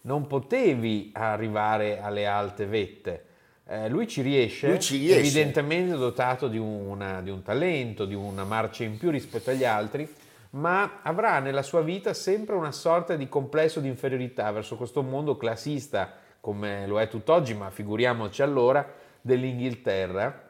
non 0.02 0.28
potevi 0.28 1.10
arrivare 1.14 2.00
alle 2.00 2.26
alte 2.26 2.66
vette. 2.66 3.24
Eh, 3.68 3.88
lui 3.88 4.06
ci 4.06 4.22
riesce, 4.22 4.68
Lui 4.68 4.78
ci 4.80 4.98
riesce. 4.98 5.18
evidentemente 5.18 5.96
dotato 5.96 6.46
di, 6.46 6.58
una- 6.58 7.20
di 7.20 7.30
un 7.30 7.42
talento, 7.42 8.04
di 8.04 8.14
una 8.14 8.44
marcia 8.44 8.84
in 8.84 8.96
più 8.96 9.10
rispetto 9.10 9.50
agli 9.50 9.64
altri, 9.64 10.08
ma 10.56 11.00
avrà 11.02 11.38
nella 11.38 11.62
sua 11.62 11.82
vita 11.82 12.14
sempre 12.14 12.54
una 12.54 12.72
sorta 12.72 13.14
di 13.14 13.28
complesso 13.28 13.80
di 13.80 13.88
inferiorità 13.88 14.50
verso 14.52 14.76
questo 14.76 15.02
mondo 15.02 15.36
classista, 15.36 16.12
come 16.40 16.86
lo 16.86 17.00
è 17.00 17.08
tutt'oggi, 17.08 17.54
ma 17.54 17.70
figuriamoci 17.70 18.40
allora, 18.42 18.86
dell'Inghilterra, 19.20 20.42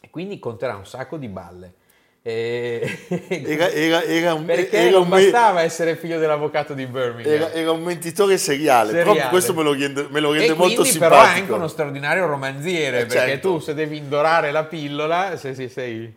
e 0.00 0.10
quindi 0.10 0.38
conterà 0.38 0.76
un 0.76 0.86
sacco 0.86 1.16
di 1.16 1.28
balle. 1.28 1.72
Era, 2.28 3.70
era- 3.70 4.02
era 4.02 4.34
un, 4.34 4.44
perché 4.44 4.90
non 4.90 5.08
bastava 5.08 5.62
essere 5.62 5.96
figlio 5.96 6.18
dell'avvocato 6.18 6.74
di 6.74 6.84
Birmingham. 6.84 7.48
era- 7.54 7.70
un 7.72 7.82
mentitore 7.82 8.36
seriale, 8.36 8.90
Seriale. 8.92 9.28
questo 9.30 9.54
me 9.54 9.62
lo 9.62 9.72
rende, 9.72 10.08
me 10.10 10.20
lo 10.20 10.32
rende 10.32 10.52
e 10.52 10.54
molto 10.54 10.82
quindi 10.82 10.98
però 10.98 11.14
è 11.14 11.18
anche 11.18 11.28
simpatico. 11.30 11.56
uno 11.56 11.68
straordinario 11.68 12.26
romanziere, 12.26 12.98
Eh, 13.00 13.06
perché 13.06 13.28
certo. 13.30 13.52
tu 13.54 13.58
se 13.60 13.72
devi 13.72 13.96
indorare 13.96 14.50
la 14.50 14.64
pillola, 14.64 15.36
se 15.38 15.54
si 15.54 15.68
sei... 15.68 16.12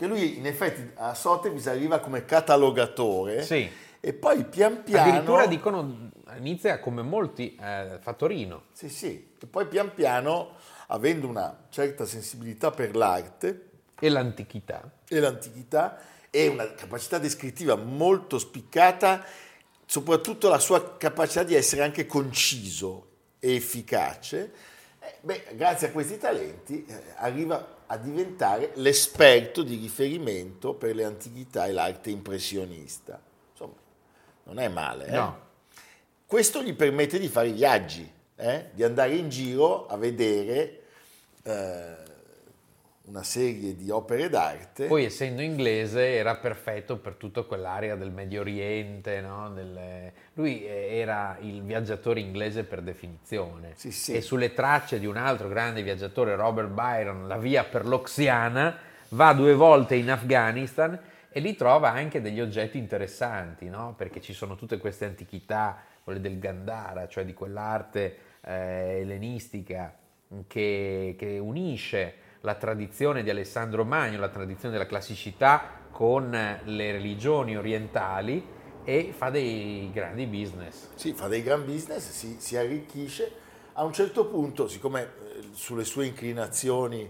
Che 0.00 0.06
lui 0.06 0.38
in 0.38 0.46
effetti 0.46 0.92
a 0.94 1.12
Sotheby's 1.12 1.66
arriva 1.66 1.98
come 1.98 2.24
catalogatore 2.24 3.42
Sì. 3.42 3.68
e 4.00 4.14
poi 4.14 4.44
pian 4.44 4.82
piano... 4.82 5.10
Addirittura 5.10 5.44
dicono, 5.46 6.08
inizia 6.38 6.80
come 6.80 7.02
molti, 7.02 7.54
eh, 7.60 7.98
Fattorino. 8.00 8.62
Sì, 8.72 8.88
sì, 8.88 9.32
e 9.38 9.46
poi 9.46 9.66
pian 9.66 9.92
piano, 9.92 10.52
avendo 10.86 11.26
una 11.28 11.66
certa 11.68 12.06
sensibilità 12.06 12.70
per 12.70 12.96
l'arte 12.96 13.72
E 14.00 14.08
l'antichità. 14.08 14.90
e 15.06 15.20
l'antichità 15.20 15.98
e 16.30 16.48
una 16.48 16.72
capacità 16.72 17.18
descrittiva 17.18 17.74
molto 17.76 18.38
spiccata, 18.38 19.22
soprattutto 19.84 20.48
la 20.48 20.58
sua 20.58 20.96
capacità 20.96 21.42
di 21.42 21.54
essere 21.54 21.82
anche 21.82 22.06
conciso 22.06 23.08
e 23.38 23.54
efficace, 23.56 24.50
beh, 25.20 25.46
grazie 25.52 25.88
a 25.88 25.90
questi 25.92 26.18
talenti 26.18 26.84
eh, 26.86 27.02
arriva 27.16 27.78
a 27.86 27.96
diventare 27.96 28.72
l'esperto 28.74 29.62
di 29.62 29.76
riferimento 29.76 30.74
per 30.74 30.94
le 30.94 31.04
antichità 31.04 31.66
e 31.66 31.72
l'arte 31.72 32.10
impressionista. 32.10 33.20
Insomma, 33.50 33.74
non 34.44 34.58
è 34.58 34.68
male. 34.68 35.06
eh? 35.06 35.12
No. 35.12 35.48
Questo 36.26 36.62
gli 36.62 36.74
permette 36.74 37.18
di 37.18 37.28
fare 37.28 37.48
i 37.48 37.52
viaggi, 37.52 38.08
eh? 38.36 38.70
di 38.72 38.84
andare 38.84 39.14
in 39.16 39.28
giro 39.28 39.86
a 39.86 39.96
vedere 39.96 40.82
eh, 41.42 41.96
una 43.10 43.24
serie 43.24 43.74
di 43.74 43.90
opere 43.90 44.28
d'arte. 44.28 44.86
Poi 44.86 45.04
essendo 45.04 45.42
inglese 45.42 46.14
era 46.14 46.36
perfetto 46.36 46.96
per 46.96 47.14
tutta 47.14 47.42
quell'area 47.42 47.96
del 47.96 48.12
Medio 48.12 48.40
Oriente, 48.40 49.20
no? 49.20 49.50
Del- 49.50 50.12
Lui 50.34 50.64
eh, 50.64 50.96
era 50.96 51.36
il 51.40 51.62
viaggiatore 51.62 52.20
inglese 52.20 52.62
per 52.62 52.82
definizione. 52.82 53.72
Sì, 53.74 53.90
sì. 53.90 54.14
E 54.14 54.20
sulle 54.20 54.54
tracce 54.54 55.00
di 55.00 55.06
un 55.06 55.16
altro 55.16 55.48
grande 55.48 55.82
viaggiatore, 55.82 56.36
Robert 56.36 56.68
Byron, 56.68 57.26
la 57.26 57.36
via 57.36 57.64
per 57.64 57.84
l'Oxiana, 57.84 58.76
va 59.08 59.32
due 59.32 59.54
volte 59.54 59.96
in 59.96 60.08
Afghanistan 60.08 60.98
e 61.32 61.40
lì 61.40 61.56
trova 61.56 61.90
anche 61.90 62.20
degli 62.20 62.40
oggetti 62.40 62.78
interessanti, 62.78 63.68
no? 63.68 63.94
Perché 63.96 64.20
ci 64.20 64.32
sono 64.32 64.54
tutte 64.54 64.78
queste 64.78 65.04
antichità, 65.04 65.82
quelle 66.04 66.20
del 66.20 66.38
Gandhara, 66.38 67.08
cioè 67.08 67.24
di 67.24 67.34
quell'arte 67.34 68.16
eh, 68.42 69.00
ellenistica 69.00 69.92
che, 70.46 71.16
che 71.18 71.38
unisce 71.38 72.19
la 72.42 72.54
tradizione 72.54 73.22
di 73.22 73.30
Alessandro 73.30 73.84
Magno, 73.84 74.18
la 74.18 74.28
tradizione 74.28 74.72
della 74.72 74.86
classicità 74.86 75.78
con 75.90 76.30
le 76.30 76.92
religioni 76.92 77.56
orientali 77.56 78.58
e 78.84 79.12
fa 79.16 79.30
dei 79.30 79.90
grandi 79.92 80.26
business. 80.26 80.88
Sì, 80.94 81.12
fa 81.12 81.28
dei 81.28 81.42
gran 81.42 81.64
business, 81.64 82.10
si, 82.10 82.36
si 82.38 82.56
arricchisce. 82.56 83.48
A 83.74 83.84
un 83.84 83.92
certo 83.92 84.26
punto, 84.26 84.68
siccome 84.68 85.02
eh, 85.02 85.08
sulle 85.52 85.84
sue 85.84 86.06
inclinazioni 86.06 87.08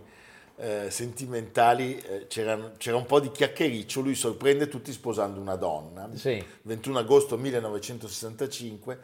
eh, 0.57 0.91
sentimentali 0.91 1.99
eh, 1.99 2.27
c'era, 2.27 2.73
c'era 2.77 2.97
un 2.97 3.07
po' 3.07 3.19
di 3.19 3.31
chiacchiericcio, 3.31 4.03
lui 4.03 4.15
sorprende 4.15 4.69
tutti 4.69 4.93
sposando 4.93 5.41
una 5.41 5.57
donna. 5.57 6.09
Sì. 6.15 6.45
21 6.63 6.99
agosto 6.99 7.39
1965, 7.39 8.99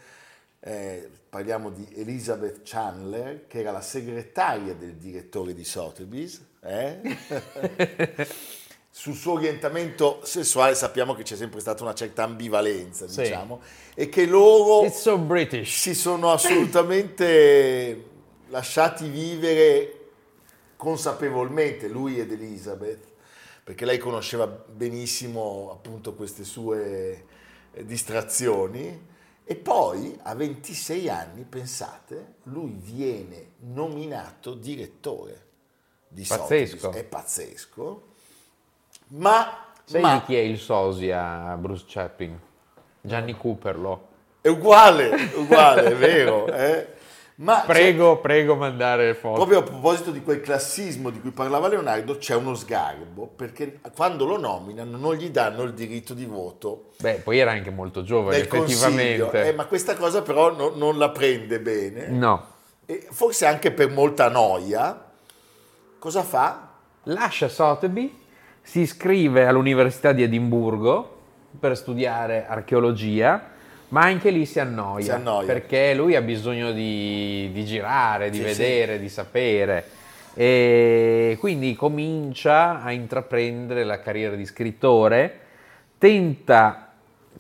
eh, 0.67 1.09
parliamo 1.29 1.71
di 1.71 1.87
Elizabeth 1.95 2.63
Chandler, 2.65 3.47
che 3.47 3.61
era 3.61 3.71
la 3.71 3.81
segretaria 3.81 4.75
del 4.75 4.95
direttore 4.95 5.55
di 5.55 5.63
Sotheby's. 5.63 6.45
eh? 6.61 6.99
sul 8.91 9.15
suo 9.15 9.35
orientamento 9.35 10.21
sessuale 10.25 10.75
sappiamo 10.75 11.15
che 11.15 11.23
c'è 11.23 11.37
sempre 11.37 11.61
stata 11.61 11.85
una 11.85 11.95
certa 11.95 12.25
ambivalenza, 12.25 13.07
Sì. 13.07 13.21
diciamo, 13.23 13.61
e 13.95 14.09
che 14.09 14.27
loro 14.27 14.91
so 14.91 15.23
si 15.65 15.95
sono 15.95 16.33
assolutamente 16.33 18.05
lasciati 18.49 19.09
vivere 19.09 20.09
consapevolmente, 20.77 21.87
lui 21.89 22.19
ed 22.19 22.33
Elizabeth, 22.33 23.05
perché 23.63 23.85
lei 23.85 23.99
conosceva 23.99 24.47
benissimo 24.47 25.71
appunto 25.73 26.15
queste 26.15 26.43
sue 26.43 27.25
distrazioni. 27.83 29.15
E 29.49 29.55
poi 29.55 30.19
a 30.25 30.35
26 30.35 31.09
anni, 31.09 31.45
pensate, 31.45 32.35
lui 32.45 32.73
viene 32.77 33.53
nominato 33.61 34.55
direttore 34.55 35.45
di 36.09 36.25
Pazzesco. 36.27 36.77
Sotheby's. 36.79 37.01
È 37.01 37.05
pazzesco. 37.05 38.03
Ma, 39.09 39.67
Sai 39.85 40.01
ma 40.01 40.15
di 40.15 40.23
chi 40.25 40.35
è 40.35 40.41
il 40.41 40.59
sosia 40.59 41.57
Bruce 41.57 41.85
Chaplin? 41.87 42.37
Gianni 43.01 43.37
Cooperlo. 43.37 44.09
è 44.41 44.49
uguale, 44.49 45.11
uguale, 45.37 45.83
è 45.85 45.95
vero. 45.95 46.47
eh. 46.49 46.95
Ma 47.39 47.65
Prego, 47.67 48.19
prego 48.19 48.57
mandare 48.57 49.13
foto. 49.15 49.35
Proprio 49.35 49.59
a 49.59 49.63
proposito 49.63 50.11
di 50.11 50.23
quel 50.23 50.41
classismo 50.41 51.11
di 51.11 51.21
cui 51.21 51.33
parlava 51.33 51.69
Leonardo, 51.69 52.17
c'è 52.17 52.35
uno 52.35 52.55
sgarbo, 52.55 53.27
perché 53.27 53.79
quando 53.95 54.25
lo 54.25 54.39
nominano 54.39 54.97
non 54.97 55.15
gli 55.17 55.29
danno 55.29 55.63
il 55.65 55.75
diritto 55.75 56.15
di 56.15 56.25
voto 56.25 56.93
Beh, 56.99 57.21
poi 57.23 57.39
era 57.39 57.51
anche 57.51 57.71
molto 57.71 58.03
giovane, 58.03 58.39
effettivamente. 58.39 59.49
Eh, 59.49 59.53
ma 59.53 59.67
questa 59.67 59.95
cosa 59.97 60.23
però 60.23 60.55
no- 60.57 60.73
non 60.75 60.97
la 60.97 61.11
prende 61.11 61.61
bene, 61.61 62.07
No. 62.09 62.47
e 62.87 63.07
forse 63.11 63.45
anche 63.45 63.71
per 63.71 63.91
molta 63.91 64.31
noia. 64.31 65.05
Cosa 65.99 66.23
fa? 66.23 66.71
Lascia 67.03 67.49
Sotheby, 67.49 68.19
si 68.63 68.81
iscrive 68.81 69.47
all'Università 69.47 70.13
di 70.13 70.23
Edimburgo 70.23 71.19
per 71.61 71.77
studiare 71.77 72.47
archeologia, 72.47 73.51
ma 73.89 74.03
anche 74.03 74.31
lì 74.31 74.47
si 74.47 74.59
annoia, 74.61 75.05
Si 75.05 75.11
annoia. 75.11 75.47
perché 75.47 75.95
lui 75.95 76.15
ha 76.17 76.21
bisogno 76.23 76.73
di, 76.73 77.51
di 77.53 77.65
girare, 77.65 78.31
di 78.31 78.39
Sì, 78.39 78.43
vedere, 78.45 78.99
di 78.99 79.09
sapere. 79.09 79.85
E 80.35 81.37
quindi 81.41 81.75
comincia 81.75 82.83
a 82.83 82.93
intraprendere 82.93 83.85
la 83.85 84.01
carriera 84.01 84.35
di 84.37 84.45
scrittore, 84.45 85.39
tenta 85.99 86.86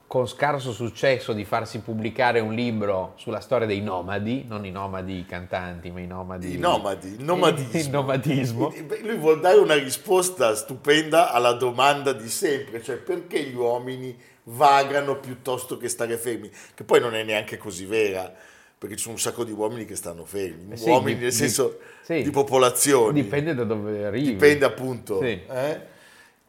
con 0.06 0.28
scarso 0.28 0.72
successo 0.72 1.32
di 1.32 1.44
farsi 1.44 1.80
pubblicare 1.80 2.38
un 2.38 2.52
libro 2.54 3.14
sulla 3.16 3.40
storia 3.40 3.66
dei 3.66 3.80
nomadi, 3.80 4.44
non 4.46 4.64
i 4.64 4.70
nomadi 4.70 5.24
cantanti, 5.28 5.90
ma 5.90 5.98
i 6.00 6.06
nomadi... 6.06 6.54
I 6.54 6.58
nomadi, 6.58 7.08
il 7.08 7.24
nomadismo. 7.24 7.78
Il 7.80 7.90
nomadismo. 7.90 8.72
Lui 9.02 9.16
vuol 9.16 9.40
dare 9.40 9.58
una 9.58 9.74
risposta 9.74 10.54
stupenda 10.54 11.32
alla 11.32 11.52
domanda 11.54 12.12
di 12.12 12.28
sempre, 12.28 12.80
cioè 12.82 12.96
perché 12.96 13.42
gli 13.42 13.54
uomini 13.56 14.16
vagano 14.44 15.18
piuttosto 15.18 15.76
che 15.76 15.88
stare 15.88 16.16
fermi, 16.16 16.50
che 16.74 16.84
poi 16.84 17.00
non 17.00 17.16
è 17.16 17.24
neanche 17.24 17.56
così 17.58 17.84
vera, 17.84 18.32
perché 18.78 18.94
ci 18.94 19.02
sono 19.02 19.14
un 19.14 19.20
sacco 19.20 19.42
di 19.42 19.50
uomini 19.50 19.86
che 19.86 19.96
stanno 19.96 20.24
fermi, 20.24 20.74
Eh 20.74 20.76
sì, 20.76 20.88
uomini 20.88 21.14
di- 21.16 21.22
nel 21.22 21.30
di- 21.30 21.36
senso 21.36 21.78
sì. 22.02 22.22
di 22.22 22.30
popolazioni. 22.30 23.22
Dipende 23.22 23.54
da 23.56 23.64
dove 23.64 24.04
arrivi. 24.04 24.28
Dipende 24.32 24.64
appunto. 24.66 25.18
Sì. 25.20 25.40
eh? 25.50 25.94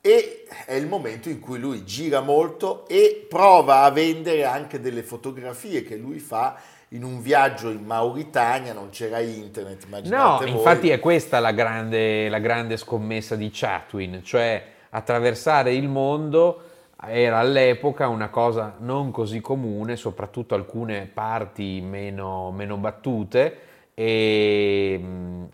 E 0.07 0.45
è 0.65 0.73
il 0.73 0.87
momento 0.87 1.27
in 1.27 1.41
cui 1.41 1.59
lui 1.59 1.83
gira 1.83 2.21
molto 2.21 2.87
e 2.87 3.25
prova 3.27 3.81
a 3.81 3.91
vendere 3.91 4.45
anche 4.45 4.79
delle 4.79 5.03
fotografie 5.03 5.83
che 5.83 5.97
lui 5.97 6.19
fa 6.19 6.55
in 6.89 7.03
un 7.03 7.21
viaggio 7.21 7.69
in 7.69 7.83
Mauritania, 7.83 8.71
non 8.71 8.87
c'era 8.89 9.19
internet, 9.19 9.81
No, 9.81 9.87
immaginate 9.87 10.45
voi. 10.45 10.53
infatti 10.53 10.89
è 10.89 10.99
questa 11.01 11.39
la 11.39 11.51
grande, 11.51 12.29
la 12.29 12.39
grande 12.39 12.77
scommessa 12.77 13.35
di 13.35 13.49
Chatwin, 13.51 14.21
cioè 14.23 14.63
attraversare 14.91 15.73
il 15.73 15.89
mondo 15.89 16.61
era 17.05 17.39
all'epoca 17.39 18.07
una 18.07 18.29
cosa 18.29 18.75
non 18.79 19.11
così 19.11 19.41
comune, 19.41 19.97
soprattutto 19.97 20.55
alcune 20.55 21.09
parti 21.13 21.81
meno, 21.81 22.51
meno 22.51 22.77
battute 22.77 23.57
e, 23.93 25.01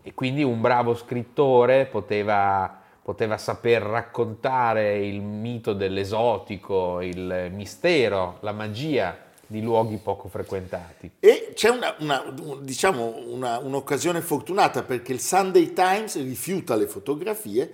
e 0.00 0.14
quindi 0.14 0.44
un 0.44 0.60
bravo 0.60 0.94
scrittore 0.94 1.86
poteva, 1.86 2.82
poteva 3.04 3.36
saper 3.36 3.82
raccontare 3.82 5.04
il 5.06 5.20
mito 5.20 5.74
dell'esotico, 5.74 7.02
il 7.02 7.50
mistero, 7.52 8.38
la 8.40 8.52
magia 8.52 9.14
di 9.46 9.60
luoghi 9.60 9.98
poco 10.02 10.28
frequentati. 10.28 11.10
E 11.20 11.50
c'è 11.54 11.68
una, 11.68 11.94
una- 11.98 12.24
diciamo 12.62 13.14
una- 13.26 13.58
un'occasione 13.58 14.22
fortunata 14.22 14.84
perché 14.84 15.12
il 15.12 15.20
Sunday 15.20 15.74
Times 15.74 16.16
rifiuta 16.16 16.76
le 16.76 16.86
fotografie, 16.86 17.70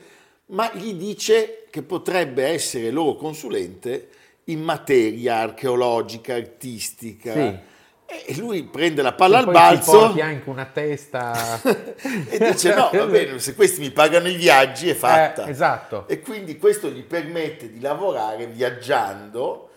ma 0.46 0.68
gli 0.74 0.94
dice 0.94 1.66
che 1.70 1.82
potrebbe 1.82 2.44
essere 2.44 2.90
loro 2.90 3.14
consulente 3.14 4.08
in 4.46 4.60
materia 4.60 5.36
archeologica, 5.36 6.34
artistica. 6.34 7.32
Sì. 7.34 7.58
E 8.26 8.36
lui 8.36 8.64
prende 8.64 9.02
la 9.02 9.12
palla 9.12 9.38
E 9.38 9.40
al 9.40 9.50
balzo 9.50 9.90
porti 9.92 10.20
anche 10.20 10.48
una 10.48 10.64
testa 10.66 11.60
e 11.62 12.38
dice 12.38 12.74
no, 12.74 12.90
va 12.92 13.06
bene, 13.06 13.38
se 13.38 13.54
questi 13.54 13.80
mi 13.80 13.90
pagano 13.90 14.28
i 14.28 14.34
viaggi 14.34 14.88
è 14.88 14.94
fatta. 14.94 15.46
Eh, 15.46 15.50
esatto. 15.50 16.08
E 16.08 16.20
quindi 16.20 16.58
questo 16.58 16.88
gli 16.88 17.04
permette 17.04 17.70
di 17.70 17.80
lavorare 17.80 18.46
viaggiando 18.46 19.70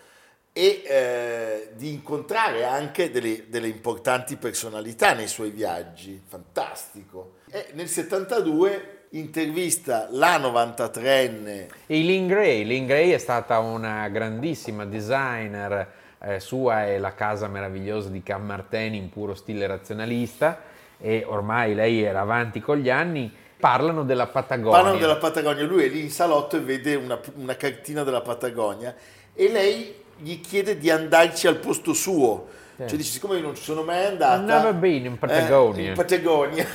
e 0.52 0.82
eh, 0.86 1.68
di 1.74 1.90
incontrare 1.90 2.64
anche 2.64 3.10
delle, 3.10 3.48
delle 3.48 3.66
importanti 3.66 4.36
personalità 4.36 5.12
nei 5.12 5.26
suoi 5.26 5.50
viaggi. 5.50 6.20
Fantastico. 6.24 7.38
E 7.50 7.66
nel 7.72 7.88
72 7.88 9.06
intervista 9.10 10.08
la 10.10 10.38
93enne 10.38 11.66
Eileen 11.86 12.26
Gray. 12.26 12.60
Eileen 12.60 12.86
Gray 12.86 13.10
è 13.10 13.18
stata 13.18 13.58
una 13.58 14.08
grandissima 14.08 14.84
designer, 14.84 15.92
eh, 16.24 16.40
sua 16.40 16.86
è 16.86 16.98
la 16.98 17.14
casa 17.14 17.48
meravigliosa 17.48 18.08
di 18.08 18.22
Cammarteni 18.22 18.96
in 18.96 19.10
puro 19.10 19.34
stile 19.34 19.66
razionalista 19.66 20.60
e 20.98 21.24
ormai 21.26 21.74
lei 21.74 22.02
era 22.02 22.20
avanti 22.20 22.60
con 22.60 22.78
gli 22.78 22.90
anni. 22.90 23.32
Parlano 23.58 24.04
della 24.04 24.26
Patagonia. 24.26 24.78
Parlano 24.78 24.98
della 24.98 25.16
Patagonia, 25.16 25.64
lui 25.64 25.84
è 25.84 25.88
lì 25.88 26.00
in 26.00 26.10
salotto 26.10 26.56
e 26.56 26.60
vede 26.60 26.94
una, 26.96 27.18
una 27.36 27.56
cartina 27.56 28.02
della 28.02 28.20
Patagonia 28.20 28.94
e 29.34 29.50
lei 29.50 29.94
gli 30.18 30.40
chiede 30.40 30.78
di 30.78 30.90
andarci 30.90 31.46
al 31.46 31.56
posto 31.56 31.92
suo. 31.92 32.48
Cioè 32.76 32.96
dice, 32.96 33.12
siccome 33.12 33.36
io 33.36 33.42
non 33.42 33.54
ci 33.54 33.62
sono 33.62 33.82
mai 33.82 34.04
andata... 34.04 34.42
I've 34.42 34.52
never 34.52 34.74
been 34.74 35.04
in 35.04 35.18
Patagonia." 35.18 35.84
eh, 35.84 35.88
in 35.88 35.94
Patagonia. 35.94 36.66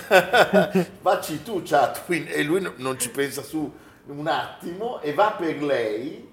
Vacci 1.02 1.44
tu, 1.44 1.62
Chatwin. 1.64 2.28
E 2.30 2.44
lui 2.44 2.62
no- 2.62 2.74
non 2.78 2.98
ci 2.98 3.10
pensa 3.10 3.42
su 3.44 3.72
un 4.08 4.28
attimo 4.28 5.02
e 5.02 5.14
va 5.14 5.36
per 5.38 5.62
lei. 5.62 6.29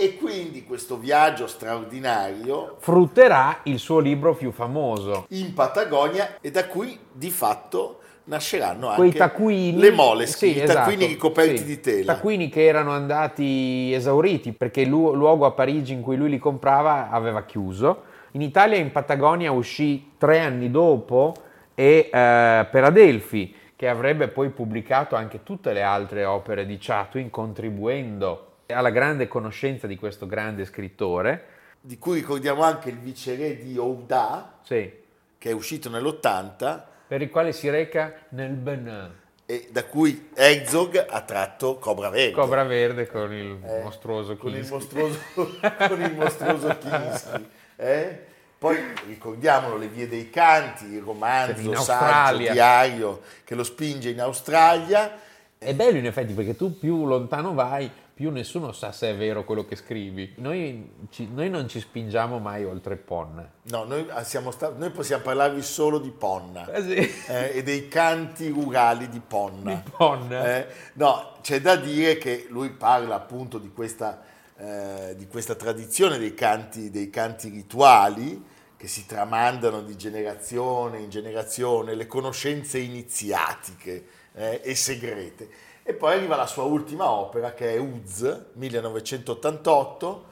E 0.00 0.16
quindi 0.16 0.64
questo 0.64 0.96
viaggio 0.96 1.46
straordinario 1.46 2.76
Frutterà 2.78 3.58
il 3.64 3.78
suo 3.78 3.98
libro 3.98 4.34
più 4.34 4.50
famoso. 4.50 5.26
in 5.28 5.52
Patagonia 5.52 6.38
e 6.40 6.50
da 6.50 6.66
cui 6.68 6.98
di 7.12 7.28
fatto 7.28 7.98
nasceranno 8.24 8.94
Quei 8.94 9.08
anche 9.08 9.18
taccuini, 9.18 9.78
le 9.78 9.90
moleskin, 9.90 10.52
sì, 10.52 10.56
i 10.56 10.62
esatto, 10.62 10.78
taccuini 10.78 11.04
ricoperti 11.04 11.58
sì. 11.58 11.64
di 11.66 11.80
tela. 11.80 12.14
Taccuini 12.14 12.48
che 12.48 12.64
erano 12.64 12.92
andati 12.92 13.92
esauriti 13.92 14.52
perché 14.52 14.80
il 14.80 14.88
lu- 14.88 15.12
luogo 15.12 15.44
a 15.44 15.50
Parigi 15.50 15.92
in 15.92 16.00
cui 16.00 16.16
lui 16.16 16.30
li 16.30 16.38
comprava 16.38 17.10
aveva 17.10 17.42
chiuso. 17.42 18.04
In 18.30 18.40
Italia 18.40 18.78
in 18.78 18.92
Patagonia 18.92 19.52
uscì 19.52 20.12
tre 20.16 20.40
anni 20.40 20.70
dopo 20.70 21.34
e 21.74 22.08
eh, 22.10 22.66
per 22.70 22.84
Adelphi 22.84 23.54
che 23.76 23.86
avrebbe 23.86 24.28
poi 24.28 24.48
pubblicato 24.48 25.14
anche 25.14 25.42
tutte 25.42 25.74
le 25.74 25.82
altre 25.82 26.24
opere 26.24 26.64
di 26.64 26.78
Chatwin 26.80 27.28
contribuendo 27.28 28.46
alla 28.72 28.90
grande 28.90 29.28
conoscenza 29.28 29.86
di 29.86 29.96
questo 29.96 30.26
grande 30.26 30.64
scrittore. 30.64 31.44
di 31.82 31.96
cui 31.98 32.16
ricordiamo 32.16 32.62
anche 32.62 32.90
il 32.90 32.98
viceré 32.98 33.56
di 33.56 33.78
Ouda, 33.78 34.58
Sì, 34.62 34.92
che 35.38 35.48
è 35.50 35.52
uscito 35.52 35.88
nell'80 35.88 36.82
per 37.06 37.22
il 37.22 37.30
quale 37.30 37.52
si 37.52 37.70
reca 37.70 38.12
nel 38.30 38.50
Benin. 38.50 39.10
e 39.46 39.68
da 39.72 39.84
cui 39.84 40.28
Herzog 40.34 41.06
ha 41.08 41.20
tratto 41.22 41.76
Cobra 41.78 42.10
Verde. 42.10 42.32
Cobra 42.32 42.64
verde 42.64 43.06
con 43.08 43.32
il 43.32 43.58
Eh, 43.64 43.82
mostruoso 43.82 44.36
con 44.36 44.54
il 44.54 44.66
mostruoso, 44.68 45.18
con 45.34 46.00
il 46.02 46.14
mostruoso 46.14 46.76
Kinski. 46.78 47.48
eh? 47.76 48.24
Poi 48.58 48.76
ricordiamolo, 49.08 49.78
Le 49.78 49.88
vie 49.88 50.06
dei 50.06 50.28
canti, 50.28 50.84
il 50.84 51.00
romanzo, 51.00 51.54
saggio, 51.62 51.78
Australia. 51.78 52.52
diario 52.52 53.22
che 53.42 53.54
lo 53.54 53.64
spinge 53.64 54.10
in 54.10 54.20
Australia. 54.20 55.18
È 55.56 55.72
bello 55.74 55.96
in 55.96 56.04
effetti 56.06 56.34
perché 56.34 56.54
tu 56.56 56.78
più 56.78 57.06
lontano 57.06 57.54
vai, 57.54 57.90
più 58.20 58.30
nessuno 58.30 58.72
sa 58.72 58.92
se 58.92 59.12
è 59.12 59.16
vero 59.16 59.46
quello 59.46 59.64
che 59.64 59.76
scrivi. 59.76 60.34
Noi, 60.36 61.06
ci- 61.08 61.30
noi 61.32 61.48
non 61.48 61.70
ci 61.70 61.80
spingiamo 61.80 62.38
mai 62.38 62.66
oltre 62.66 62.96
Ponna. 62.96 63.50
No, 63.62 63.84
noi, 63.84 64.04
ah, 64.10 64.22
siamo 64.24 64.50
sta- 64.50 64.74
noi 64.76 64.90
possiamo 64.90 65.22
parlarvi 65.22 65.62
solo 65.62 65.98
di 65.98 66.10
Ponna 66.10 66.68
sì. 66.82 66.96
eh, 67.28 67.52
e 67.54 67.62
dei 67.62 67.88
canti 67.88 68.48
rurali 68.48 69.08
di 69.08 69.22
Ponna. 69.26 69.72
Di 69.72 69.90
Ponna. 69.96 70.54
Eh, 70.54 70.66
no, 70.96 71.38
c'è 71.40 71.62
da 71.62 71.76
dire 71.76 72.18
che 72.18 72.44
lui 72.50 72.68
parla 72.68 73.14
appunto 73.14 73.56
di 73.56 73.72
questa, 73.72 74.20
eh, 74.54 75.14
di 75.16 75.26
questa 75.26 75.54
tradizione 75.54 76.18
dei 76.18 76.34
canti, 76.34 76.90
dei 76.90 77.08
canti 77.08 77.48
rituali 77.48 78.44
che 78.76 78.86
si 78.86 79.06
tramandano 79.06 79.80
di 79.80 79.96
generazione 79.96 80.98
in 80.98 81.08
generazione, 81.08 81.94
le 81.94 82.06
conoscenze 82.06 82.80
iniziatiche 82.80 84.04
eh, 84.34 84.60
e 84.62 84.74
segrete. 84.74 85.48
E 85.82 85.94
poi 85.94 86.14
arriva 86.14 86.36
la 86.36 86.46
sua 86.46 86.64
ultima 86.64 87.10
opera 87.10 87.52
che 87.52 87.74
è 87.74 87.78
Uz, 87.78 88.46
1988, 88.52 90.24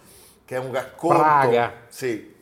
che 0.44 0.56
è 0.56 0.58
un 0.58 0.72
racconto 0.72 1.18
Praga. 1.18 1.72
sì, 1.88 2.34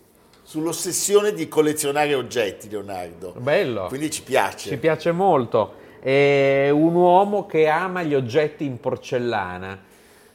sull'ossessione 0.43 1.33
di 1.33 1.49
collezionare 1.49 2.15
oggetti, 2.15 2.69
Leonardo. 2.69 3.35
Bello. 3.39 3.87
Quindi 3.87 4.11
ci 4.11 4.23
piace. 4.23 4.69
Ci 4.71 4.77
piace 4.77 5.13
molto. 5.13 5.85
È 6.01 6.69
un 6.71 6.95
uomo 6.95 7.47
che 7.47 7.67
ama 7.67 8.03
gli 8.03 8.15
oggetti 8.15 8.65
in 8.65 8.79
porcellana. 8.79 9.83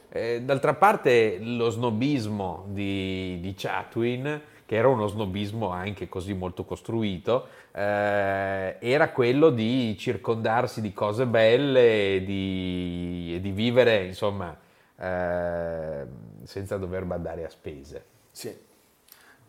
Eh, 0.10 0.41
d'altra 0.41 0.73
parte 0.73 1.38
lo 1.39 1.69
snobismo 1.69 2.65
di, 2.67 3.39
di 3.39 3.53
Chatwin, 3.55 4.41
che 4.71 4.77
era 4.77 4.88
uno 4.88 5.05
snobismo 5.05 5.67
anche 5.67 6.07
così 6.07 6.34
molto 6.34 6.63
costruito, 6.63 7.45
eh, 7.73 8.77
era 8.79 9.10
quello 9.10 9.49
di 9.49 9.97
circondarsi 9.99 10.79
di 10.79 10.93
cose 10.93 11.25
belle 11.25 12.15
e 12.15 12.23
di, 12.23 13.34
e 13.36 13.41
di 13.41 13.51
vivere, 13.51 14.05
insomma, 14.05 14.57
eh, 14.97 16.05
senza 16.45 16.77
dover 16.77 17.03
badare 17.03 17.43
a 17.43 17.49
spese. 17.49 18.05
Sì. 18.31 18.57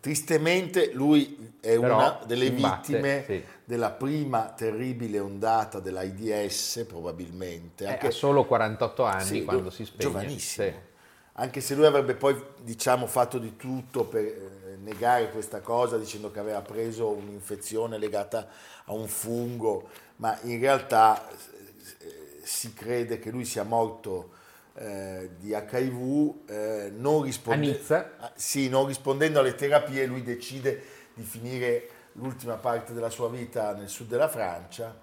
Tristemente 0.01 0.91
lui 0.91 1.53
è 1.61 1.79
Però 1.79 1.95
una 1.95 2.19
delle 2.25 2.47
imbatte, 2.47 2.91
vittime 2.91 3.23
sì. 3.25 3.43
della 3.63 3.91
prima 3.91 4.49
terribile 4.49 5.19
ondata 5.19 5.79
dell'AIDS, 5.79 6.83
probabilmente. 6.85 7.85
Eh, 7.85 8.07
ha 8.07 8.11
solo 8.11 8.43
48 8.43 9.03
anni 9.05 9.23
Sì, 9.23 9.43
quando 9.45 9.69
si 9.69 9.85
spegne. 9.85 10.03
Giovanissimo. 10.03 10.67
Sì. 10.67 10.91
Anche 11.35 11.61
se 11.61 11.75
lui 11.75 11.85
avrebbe 11.85 12.13
poi, 12.13 12.35
diciamo, 12.61 13.07
fatto 13.07 13.39
di 13.39 13.55
tutto 13.55 14.03
per 14.03 14.23
eh, 14.23 14.62
negare 14.83 15.31
questa 15.31 15.61
cosa, 15.61 15.97
dicendo 15.97 16.29
che 16.31 16.39
aveva 16.39 16.61
preso 16.61 17.09
un'infezione 17.09 17.97
legata 17.97 18.47
a 18.85 18.93
un 18.93 19.07
fungo, 19.07 19.89
ma 20.17 20.37
in 20.43 20.59
realtà 20.59 21.27
eh, 21.29 22.41
si 22.43 22.73
crede 22.73 23.19
che 23.19 23.31
lui 23.31 23.45
sia 23.45 23.63
morto 23.63 24.41
eh, 24.75 25.31
di 25.39 25.49
HIV, 25.49 26.49
eh, 26.49 26.91
non, 26.95 27.21
risponde- 27.23 27.71
A? 28.19 28.25
Ah, 28.25 28.31
sì, 28.35 28.69
non 28.69 28.85
rispondendo 28.87 29.39
alle 29.39 29.55
terapie, 29.55 30.05
lui 30.05 30.23
decide 30.23 30.81
di 31.13 31.23
finire 31.23 31.89
l'ultima 32.13 32.55
parte 32.55 32.93
della 32.93 33.09
sua 33.09 33.29
vita 33.29 33.73
nel 33.73 33.89
sud 33.89 34.07
della 34.07 34.27
Francia 34.29 34.95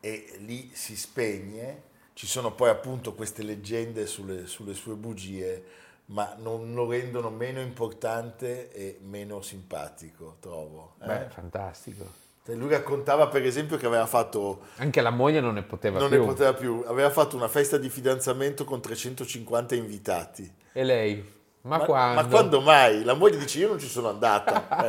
e 0.00 0.36
lì 0.40 0.70
si 0.72 0.96
spegne. 0.96 1.86
Ci 2.14 2.26
sono 2.26 2.52
poi 2.52 2.68
appunto 2.68 3.14
queste 3.14 3.42
leggende 3.42 4.06
sulle, 4.06 4.46
sulle 4.46 4.74
sue 4.74 4.94
bugie, 4.94 5.64
ma 6.10 6.34
non 6.38 6.72
lo 6.74 6.88
rendono 6.90 7.30
meno 7.30 7.60
importante 7.60 8.70
e 8.72 8.98
meno 9.02 9.40
simpatico, 9.42 10.36
trovo. 10.40 10.94
eh. 11.02 11.06
Beh, 11.06 11.26
fantastico. 11.30 12.04
Cioè, 12.44 12.56
Lui 12.56 12.70
raccontava 12.70 13.28
per 13.28 13.44
esempio 13.44 13.76
che 13.76 13.84
aveva 13.86 14.06
fatto, 14.06 14.62
Anche 14.76 15.00
la 15.02 15.10
moglie 15.10 15.40
non 15.40 15.54
ne 15.54 15.62
poteva 15.62 15.98
non 15.98 16.08
più. 16.08 16.18
ne 16.20 16.24
poteva 16.26 16.54
più, 16.54 16.82
aveva 16.86 17.10
fatto 17.10 17.36
una 17.36 17.48
festa 17.48 17.76
di 17.76 17.90
fidanzamento 17.90 18.64
con 18.64 18.80
350 18.80 19.74
invitati. 19.74 20.50
E 20.72 20.82
lei? 20.84 21.36
Ma, 21.62 21.76
Ma, 21.78 21.84
quando? 21.84 22.22
ma 22.22 22.26
quando 22.28 22.60
mai? 22.62 23.04
La 23.04 23.12
moglie 23.14 23.36
dice 23.36 23.58
io 23.58 23.68
non 23.68 23.78
ci 23.78 23.88
sono 23.88 24.08
andata. 24.08 24.86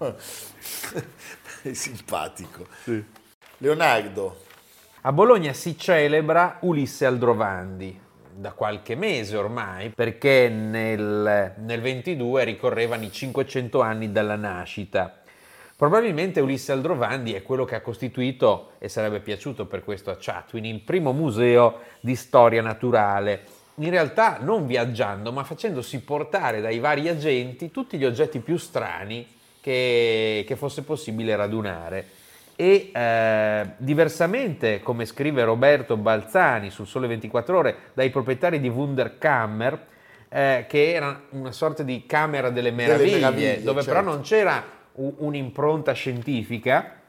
eh. 0.00 0.14
È 1.62 1.72
simpatico. 1.72 2.66
Leonardo, 3.58 4.42
A 5.02 5.12
Bologna 5.12 5.52
si 5.52 5.78
celebra 5.78 6.58
Ulisse 6.62 7.06
Aldrovandi 7.06 8.00
da 8.36 8.52
qualche 8.52 8.94
mese 8.94 9.36
ormai, 9.36 9.90
perché 9.90 10.48
nel, 10.48 11.54
nel 11.58 11.80
22 11.80 12.44
ricorrevano 12.44 13.04
i 13.04 13.10
500 13.10 13.80
anni 13.80 14.12
dalla 14.12 14.36
nascita. 14.36 15.20
Probabilmente 15.76 16.40
Ulisse 16.40 16.72
Aldrovandi 16.72 17.34
è 17.34 17.42
quello 17.42 17.64
che 17.64 17.74
ha 17.74 17.80
costituito, 17.80 18.72
e 18.78 18.88
sarebbe 18.88 19.20
piaciuto 19.20 19.66
per 19.66 19.84
questo 19.84 20.10
a 20.10 20.16
Chatwin, 20.18 20.64
il 20.64 20.80
primo 20.80 21.12
museo 21.12 21.80
di 22.00 22.14
storia 22.14 22.62
naturale. 22.62 23.42
In 23.76 23.90
realtà 23.90 24.38
non 24.40 24.66
viaggiando, 24.66 25.32
ma 25.32 25.44
facendosi 25.44 26.00
portare 26.00 26.62
dai 26.62 26.78
vari 26.78 27.08
agenti 27.08 27.70
tutti 27.70 27.98
gli 27.98 28.06
oggetti 28.06 28.38
più 28.38 28.56
strani 28.56 29.26
che, 29.60 30.44
che 30.46 30.56
fosse 30.56 30.82
possibile 30.82 31.36
radunare. 31.36 32.06
E 32.56 32.90
eh, 32.92 33.70
diversamente, 33.76 34.80
come 34.80 35.04
scrive 35.04 35.44
Roberto 35.44 35.96
Balzani 35.96 36.70
sul 36.70 36.86
Sole 36.86 37.06
24 37.06 37.56
Ore, 37.56 37.76
dai 37.92 38.10
proprietari 38.10 38.60
di 38.60 38.68
Wunderkammer, 38.68 39.86
eh, 40.28 40.64
che 40.68 40.92
era 40.92 41.22
una 41.30 41.52
sorta 41.52 41.82
di 41.82 42.04
camera 42.06 42.50
delle 42.50 42.70
meraviglie, 42.70 43.16
meraviglie, 43.16 43.62
dove 43.62 43.82
certo. 43.82 43.98
però 43.98 44.10
non 44.10 44.22
c'era 44.22 44.64
un'impronta 44.94 45.92
scientifica, 45.92 47.00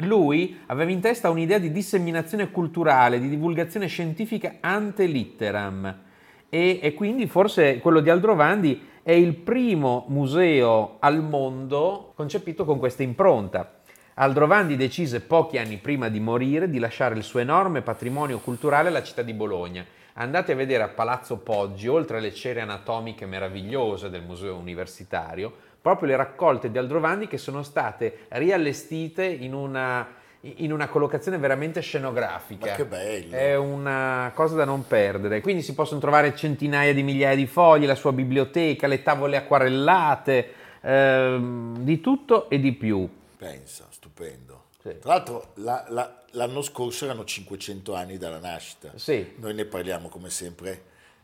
lui 0.00 0.60
aveva 0.66 0.90
in 0.90 1.00
testa 1.00 1.30
un'idea 1.30 1.58
di 1.58 1.72
disseminazione 1.72 2.50
culturale, 2.50 3.18
di 3.18 3.28
divulgazione 3.28 3.86
scientifica 3.86 4.56
ante 4.60 5.06
litteram 5.06 6.04
e, 6.48 6.78
e 6.82 6.94
quindi 6.94 7.26
forse 7.26 7.78
quello 7.78 8.00
di 8.00 8.10
Aldrovandi 8.10 8.88
è 9.02 9.12
il 9.12 9.34
primo 9.34 10.04
museo 10.08 10.96
al 11.00 11.22
mondo 11.22 12.12
concepito 12.14 12.64
con 12.64 12.78
questa 12.78 13.02
impronta. 13.02 13.75
Aldrovandi 14.18 14.76
decise 14.76 15.20
pochi 15.20 15.58
anni 15.58 15.76
prima 15.76 16.08
di 16.08 16.20
morire 16.20 16.70
di 16.70 16.78
lasciare 16.78 17.14
il 17.16 17.22
suo 17.22 17.38
enorme 17.40 17.82
patrimonio 17.82 18.38
culturale 18.38 18.88
alla 18.88 19.02
città 19.02 19.20
di 19.20 19.34
Bologna. 19.34 19.84
Andate 20.14 20.52
a 20.52 20.54
vedere 20.54 20.82
a 20.84 20.88
Palazzo 20.88 21.36
Poggi, 21.36 21.86
oltre 21.86 22.16
alle 22.16 22.32
cere 22.32 22.62
anatomiche 22.62 23.26
meravigliose 23.26 24.08
del 24.08 24.22
museo 24.22 24.56
universitario, 24.56 25.52
proprio 25.82 26.08
le 26.08 26.16
raccolte 26.16 26.70
di 26.70 26.78
Aldrovandi 26.78 27.26
che 27.26 27.36
sono 27.36 27.62
state 27.62 28.20
riallestite 28.28 29.22
in 29.26 29.52
una, 29.52 30.08
in 30.40 30.72
una 30.72 30.88
collocazione 30.88 31.36
veramente 31.36 31.82
scenografica. 31.82 32.70
Ma 32.70 32.72
che 32.72 32.86
bello. 32.86 33.36
È 33.36 33.54
una 33.54 34.32
cosa 34.34 34.56
da 34.56 34.64
non 34.64 34.86
perdere. 34.86 35.42
Quindi 35.42 35.60
si 35.60 35.74
possono 35.74 36.00
trovare 36.00 36.34
centinaia 36.34 36.94
di 36.94 37.02
migliaia 37.02 37.36
di 37.36 37.46
fogli, 37.46 37.84
la 37.84 37.94
sua 37.94 38.12
biblioteca, 38.12 38.86
le 38.86 39.02
tavole 39.02 39.36
acquarellate, 39.36 40.52
ehm, 40.80 41.80
di 41.80 42.00
tutto 42.00 42.48
e 42.48 42.58
di 42.58 42.72
più. 42.72 43.06
Pensa, 43.36 43.86
stupendo. 43.90 44.64
Sì. 44.82 44.98
Tra 45.00 45.14
l'altro 45.14 45.50
la- 45.54 45.84
la- 45.88 46.22
l'anno 46.32 46.62
scorso 46.62 47.04
erano 47.04 47.24
500 47.24 47.94
anni 47.94 48.18
dalla 48.18 48.38
nascita. 48.38 48.92
Sì. 48.96 49.34
Noi 49.36 49.54
ne 49.54 49.64
parliamo 49.64 50.08
come 50.08 50.30
sempre, 50.30 50.80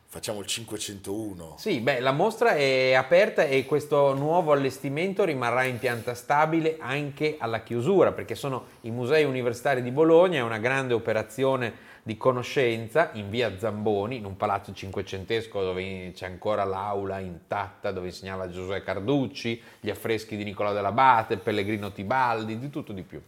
facciamo 0.06 0.40
il 0.40 0.46
501. 0.46 1.54
Sì, 1.58 1.80
beh, 1.80 2.00
la 2.00 2.12
mostra 2.12 2.54
è 2.54 2.92
aperta 2.94 3.44
e 3.44 3.64
questo 3.64 4.14
nuovo 4.14 4.52
allestimento 4.52 5.24
rimarrà 5.24 5.64
in 5.64 5.78
pianta 5.78 6.14
stabile 6.14 6.76
anche 6.80 7.36
alla 7.38 7.62
chiusura, 7.62 8.12
perché 8.12 8.34
sono 8.34 8.66
i 8.82 8.90
musei 8.90 9.24
universitari 9.24 9.82
di 9.82 9.90
Bologna, 9.90 10.38
è 10.38 10.42
una 10.42 10.58
grande 10.58 10.92
operazione 10.94 11.90
di 12.04 12.16
conoscenza 12.16 13.10
in 13.12 13.30
via 13.30 13.56
Zamboni, 13.58 14.16
in 14.16 14.24
un 14.24 14.36
palazzo 14.36 14.72
cinquecentesco 14.72 15.62
dove 15.62 16.10
c'è 16.12 16.26
ancora 16.26 16.64
l'aula 16.64 17.20
intatta 17.20 17.92
dove 17.92 18.08
insegnava 18.08 18.50
Giosuè 18.50 18.82
Carducci, 18.82 19.62
gli 19.78 19.88
affreschi 19.88 20.36
di 20.36 20.42
Nicolò 20.42 20.72
dell'Abate, 20.72 21.36
Pellegrino 21.36 21.92
Tibaldi, 21.92 22.58
di 22.58 22.70
tutto 22.70 22.92
di 22.92 23.02
più. 23.02 23.22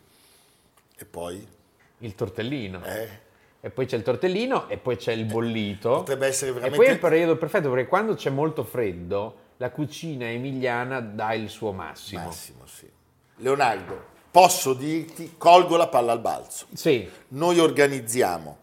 E 0.97 1.05
poi? 1.05 1.47
Il 1.99 2.15
tortellino. 2.17 2.85
Eh? 2.85 3.09
E 3.61 3.71
poi 3.71 3.87
c'è 3.87 3.97
il 3.97 4.03
tortellino 4.03 4.69
e 4.69 4.77
poi 4.77 4.97
c'è 4.97 5.13
il 5.13 5.25
bollito. 5.25 5.91
Potrebbe 5.99 6.27
essere 6.27 6.51
E 6.51 6.55
veramente... 6.55 6.77
poi 6.77 6.87
è 6.87 6.93
il 6.95 6.99
periodo 6.99 7.37
perfetto 7.37 7.71
perché 7.71 7.87
quando 7.87 8.15
c'è 8.15 8.31
molto 8.31 8.65
freddo 8.65 9.37
la 9.59 9.71
cucina 9.71 10.29
emiliana 10.29 11.01
dà 11.01 11.33
il 11.33 11.49
suo 11.49 11.73
massimo. 11.73 12.25
Massimo, 12.25 12.67
sì. 12.67 12.91
Leonardo, 13.37 14.05
posso 14.31 14.75
dirti, 14.75 15.35
colgo 15.39 15.77
la 15.77 15.87
palla 15.87 16.13
al 16.13 16.21
balzo. 16.21 16.67
Sì, 16.75 17.09
Noi 17.29 17.61
organizziamo 17.61 18.59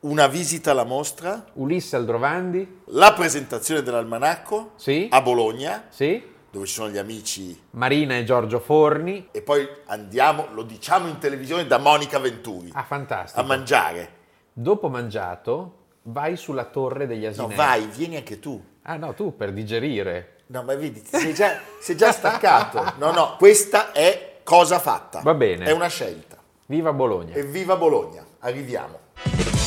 una 0.00 0.26
visita 0.28 0.70
alla 0.72 0.84
mostra, 0.84 1.44
Ulisse 1.54 1.96
Aldrovandi, 1.96 2.82
la 2.86 3.12
presentazione 3.12 3.82
dell'almanacco 3.82 4.72
Sì. 4.76 5.08
a 5.10 5.20
Bologna, 5.22 5.86
sì, 5.88 6.22
dove 6.50 6.66
ci 6.66 6.74
sono 6.74 6.90
gli 6.90 6.98
amici, 6.98 7.60
Marina 7.70 8.16
e 8.16 8.24
Giorgio 8.24 8.60
Forni. 8.60 9.28
e 9.32 9.42
poi 9.42 9.66
andiamo, 9.86 10.46
lo 10.52 10.62
diciamo 10.62 11.08
in 11.08 11.18
televisione, 11.18 11.66
da 11.66 11.78
Monica 11.78 12.18
Venturi 12.18 12.70
Ah, 12.72 12.84
fantastico. 12.84 13.40
a 13.40 13.44
mangiare. 13.44 14.10
Dopo 14.52 14.88
mangiato 14.88 15.84
vai 16.04 16.36
sulla 16.36 16.64
torre 16.64 17.06
degli 17.06 17.24
No, 17.24 17.28
asinelli. 17.30 17.54
vai, 17.56 17.86
vieni 17.86 18.16
anche 18.16 18.38
tu. 18.38 18.62
Ah 18.82 18.96
no, 18.96 19.12
tu 19.14 19.36
per 19.36 19.52
digerire. 19.52 20.36
No, 20.48 20.62
ma 20.62 20.74
vedi, 20.76 21.02
sei 21.04 21.34
già, 21.34 21.58
sei 21.80 21.96
già 21.96 22.12
staccato. 22.12 22.92
No, 22.98 23.10
no, 23.10 23.34
questa 23.36 23.90
è 23.92 24.38
cosa 24.44 24.78
fatta. 24.78 25.20
Va 25.22 25.34
bene. 25.34 25.64
È 25.64 25.72
una 25.72 25.88
scelta. 25.88 26.36
Viva 26.66 26.92
Bologna. 26.92 27.34
Evviva 27.34 27.76
Bologna. 27.76 28.24
Arriviamo. 28.40 29.00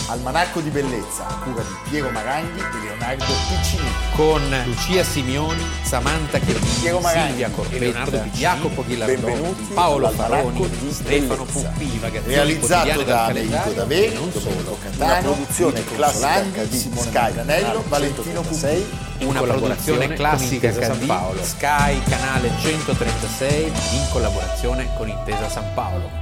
Almanacco 0.10 0.60
di 0.60 0.72
bellezza, 0.72 1.28
a 1.28 1.36
cura 1.36 1.62
di 1.62 1.76
Piero 1.88 2.10
Maranghi 2.10 2.60
e 2.60 2.80
Leonardo 2.84 3.26
Piccini. 3.48 3.88
con 4.15 4.41
Lucia 4.65 5.04
Simioni, 5.04 5.63
Samantha 5.84 6.39
Chiodini, 6.39 6.67
Piero 6.80 7.00
Maranghi 7.00 7.28
Silvia 7.28 7.50
Corpetta, 7.52 7.80
Leonardo 7.80 8.17
Piccini. 8.17 8.39
Jacopo 8.39 8.84
Ghilardoni, 8.86 9.67
Paolo 9.72 10.10
Faroni, 10.10 10.67
di 10.67 10.91
Stefano. 10.91 11.43
Puppi, 11.43 12.02
Realizzato 12.26 13.04
da 13.04 13.26
Americo 13.26 13.88
e 13.88 14.13
non 14.15 14.32
solo. 14.32 14.78
Catano, 14.82 15.32
produzione 15.34 15.84
classica 15.84 16.63
HD, 16.63 16.98
Sky 16.98 17.34
Ranello, 17.36 17.84
Valentino 17.88 18.41
Puppi. 18.41 18.86
Una 19.19 19.41
produzione 19.41 20.08
classica 20.13 20.69
Intesa 20.69 20.93
San 20.95 21.06
Paolo. 21.06 21.43
Sky 21.43 22.02
canale 22.02 22.52
136 22.60 23.65
in 23.65 24.08
collaborazione 24.12 24.89
con 24.98 25.08
Intesa 25.08 25.48
San 25.50 25.72
Paolo. 25.76 26.18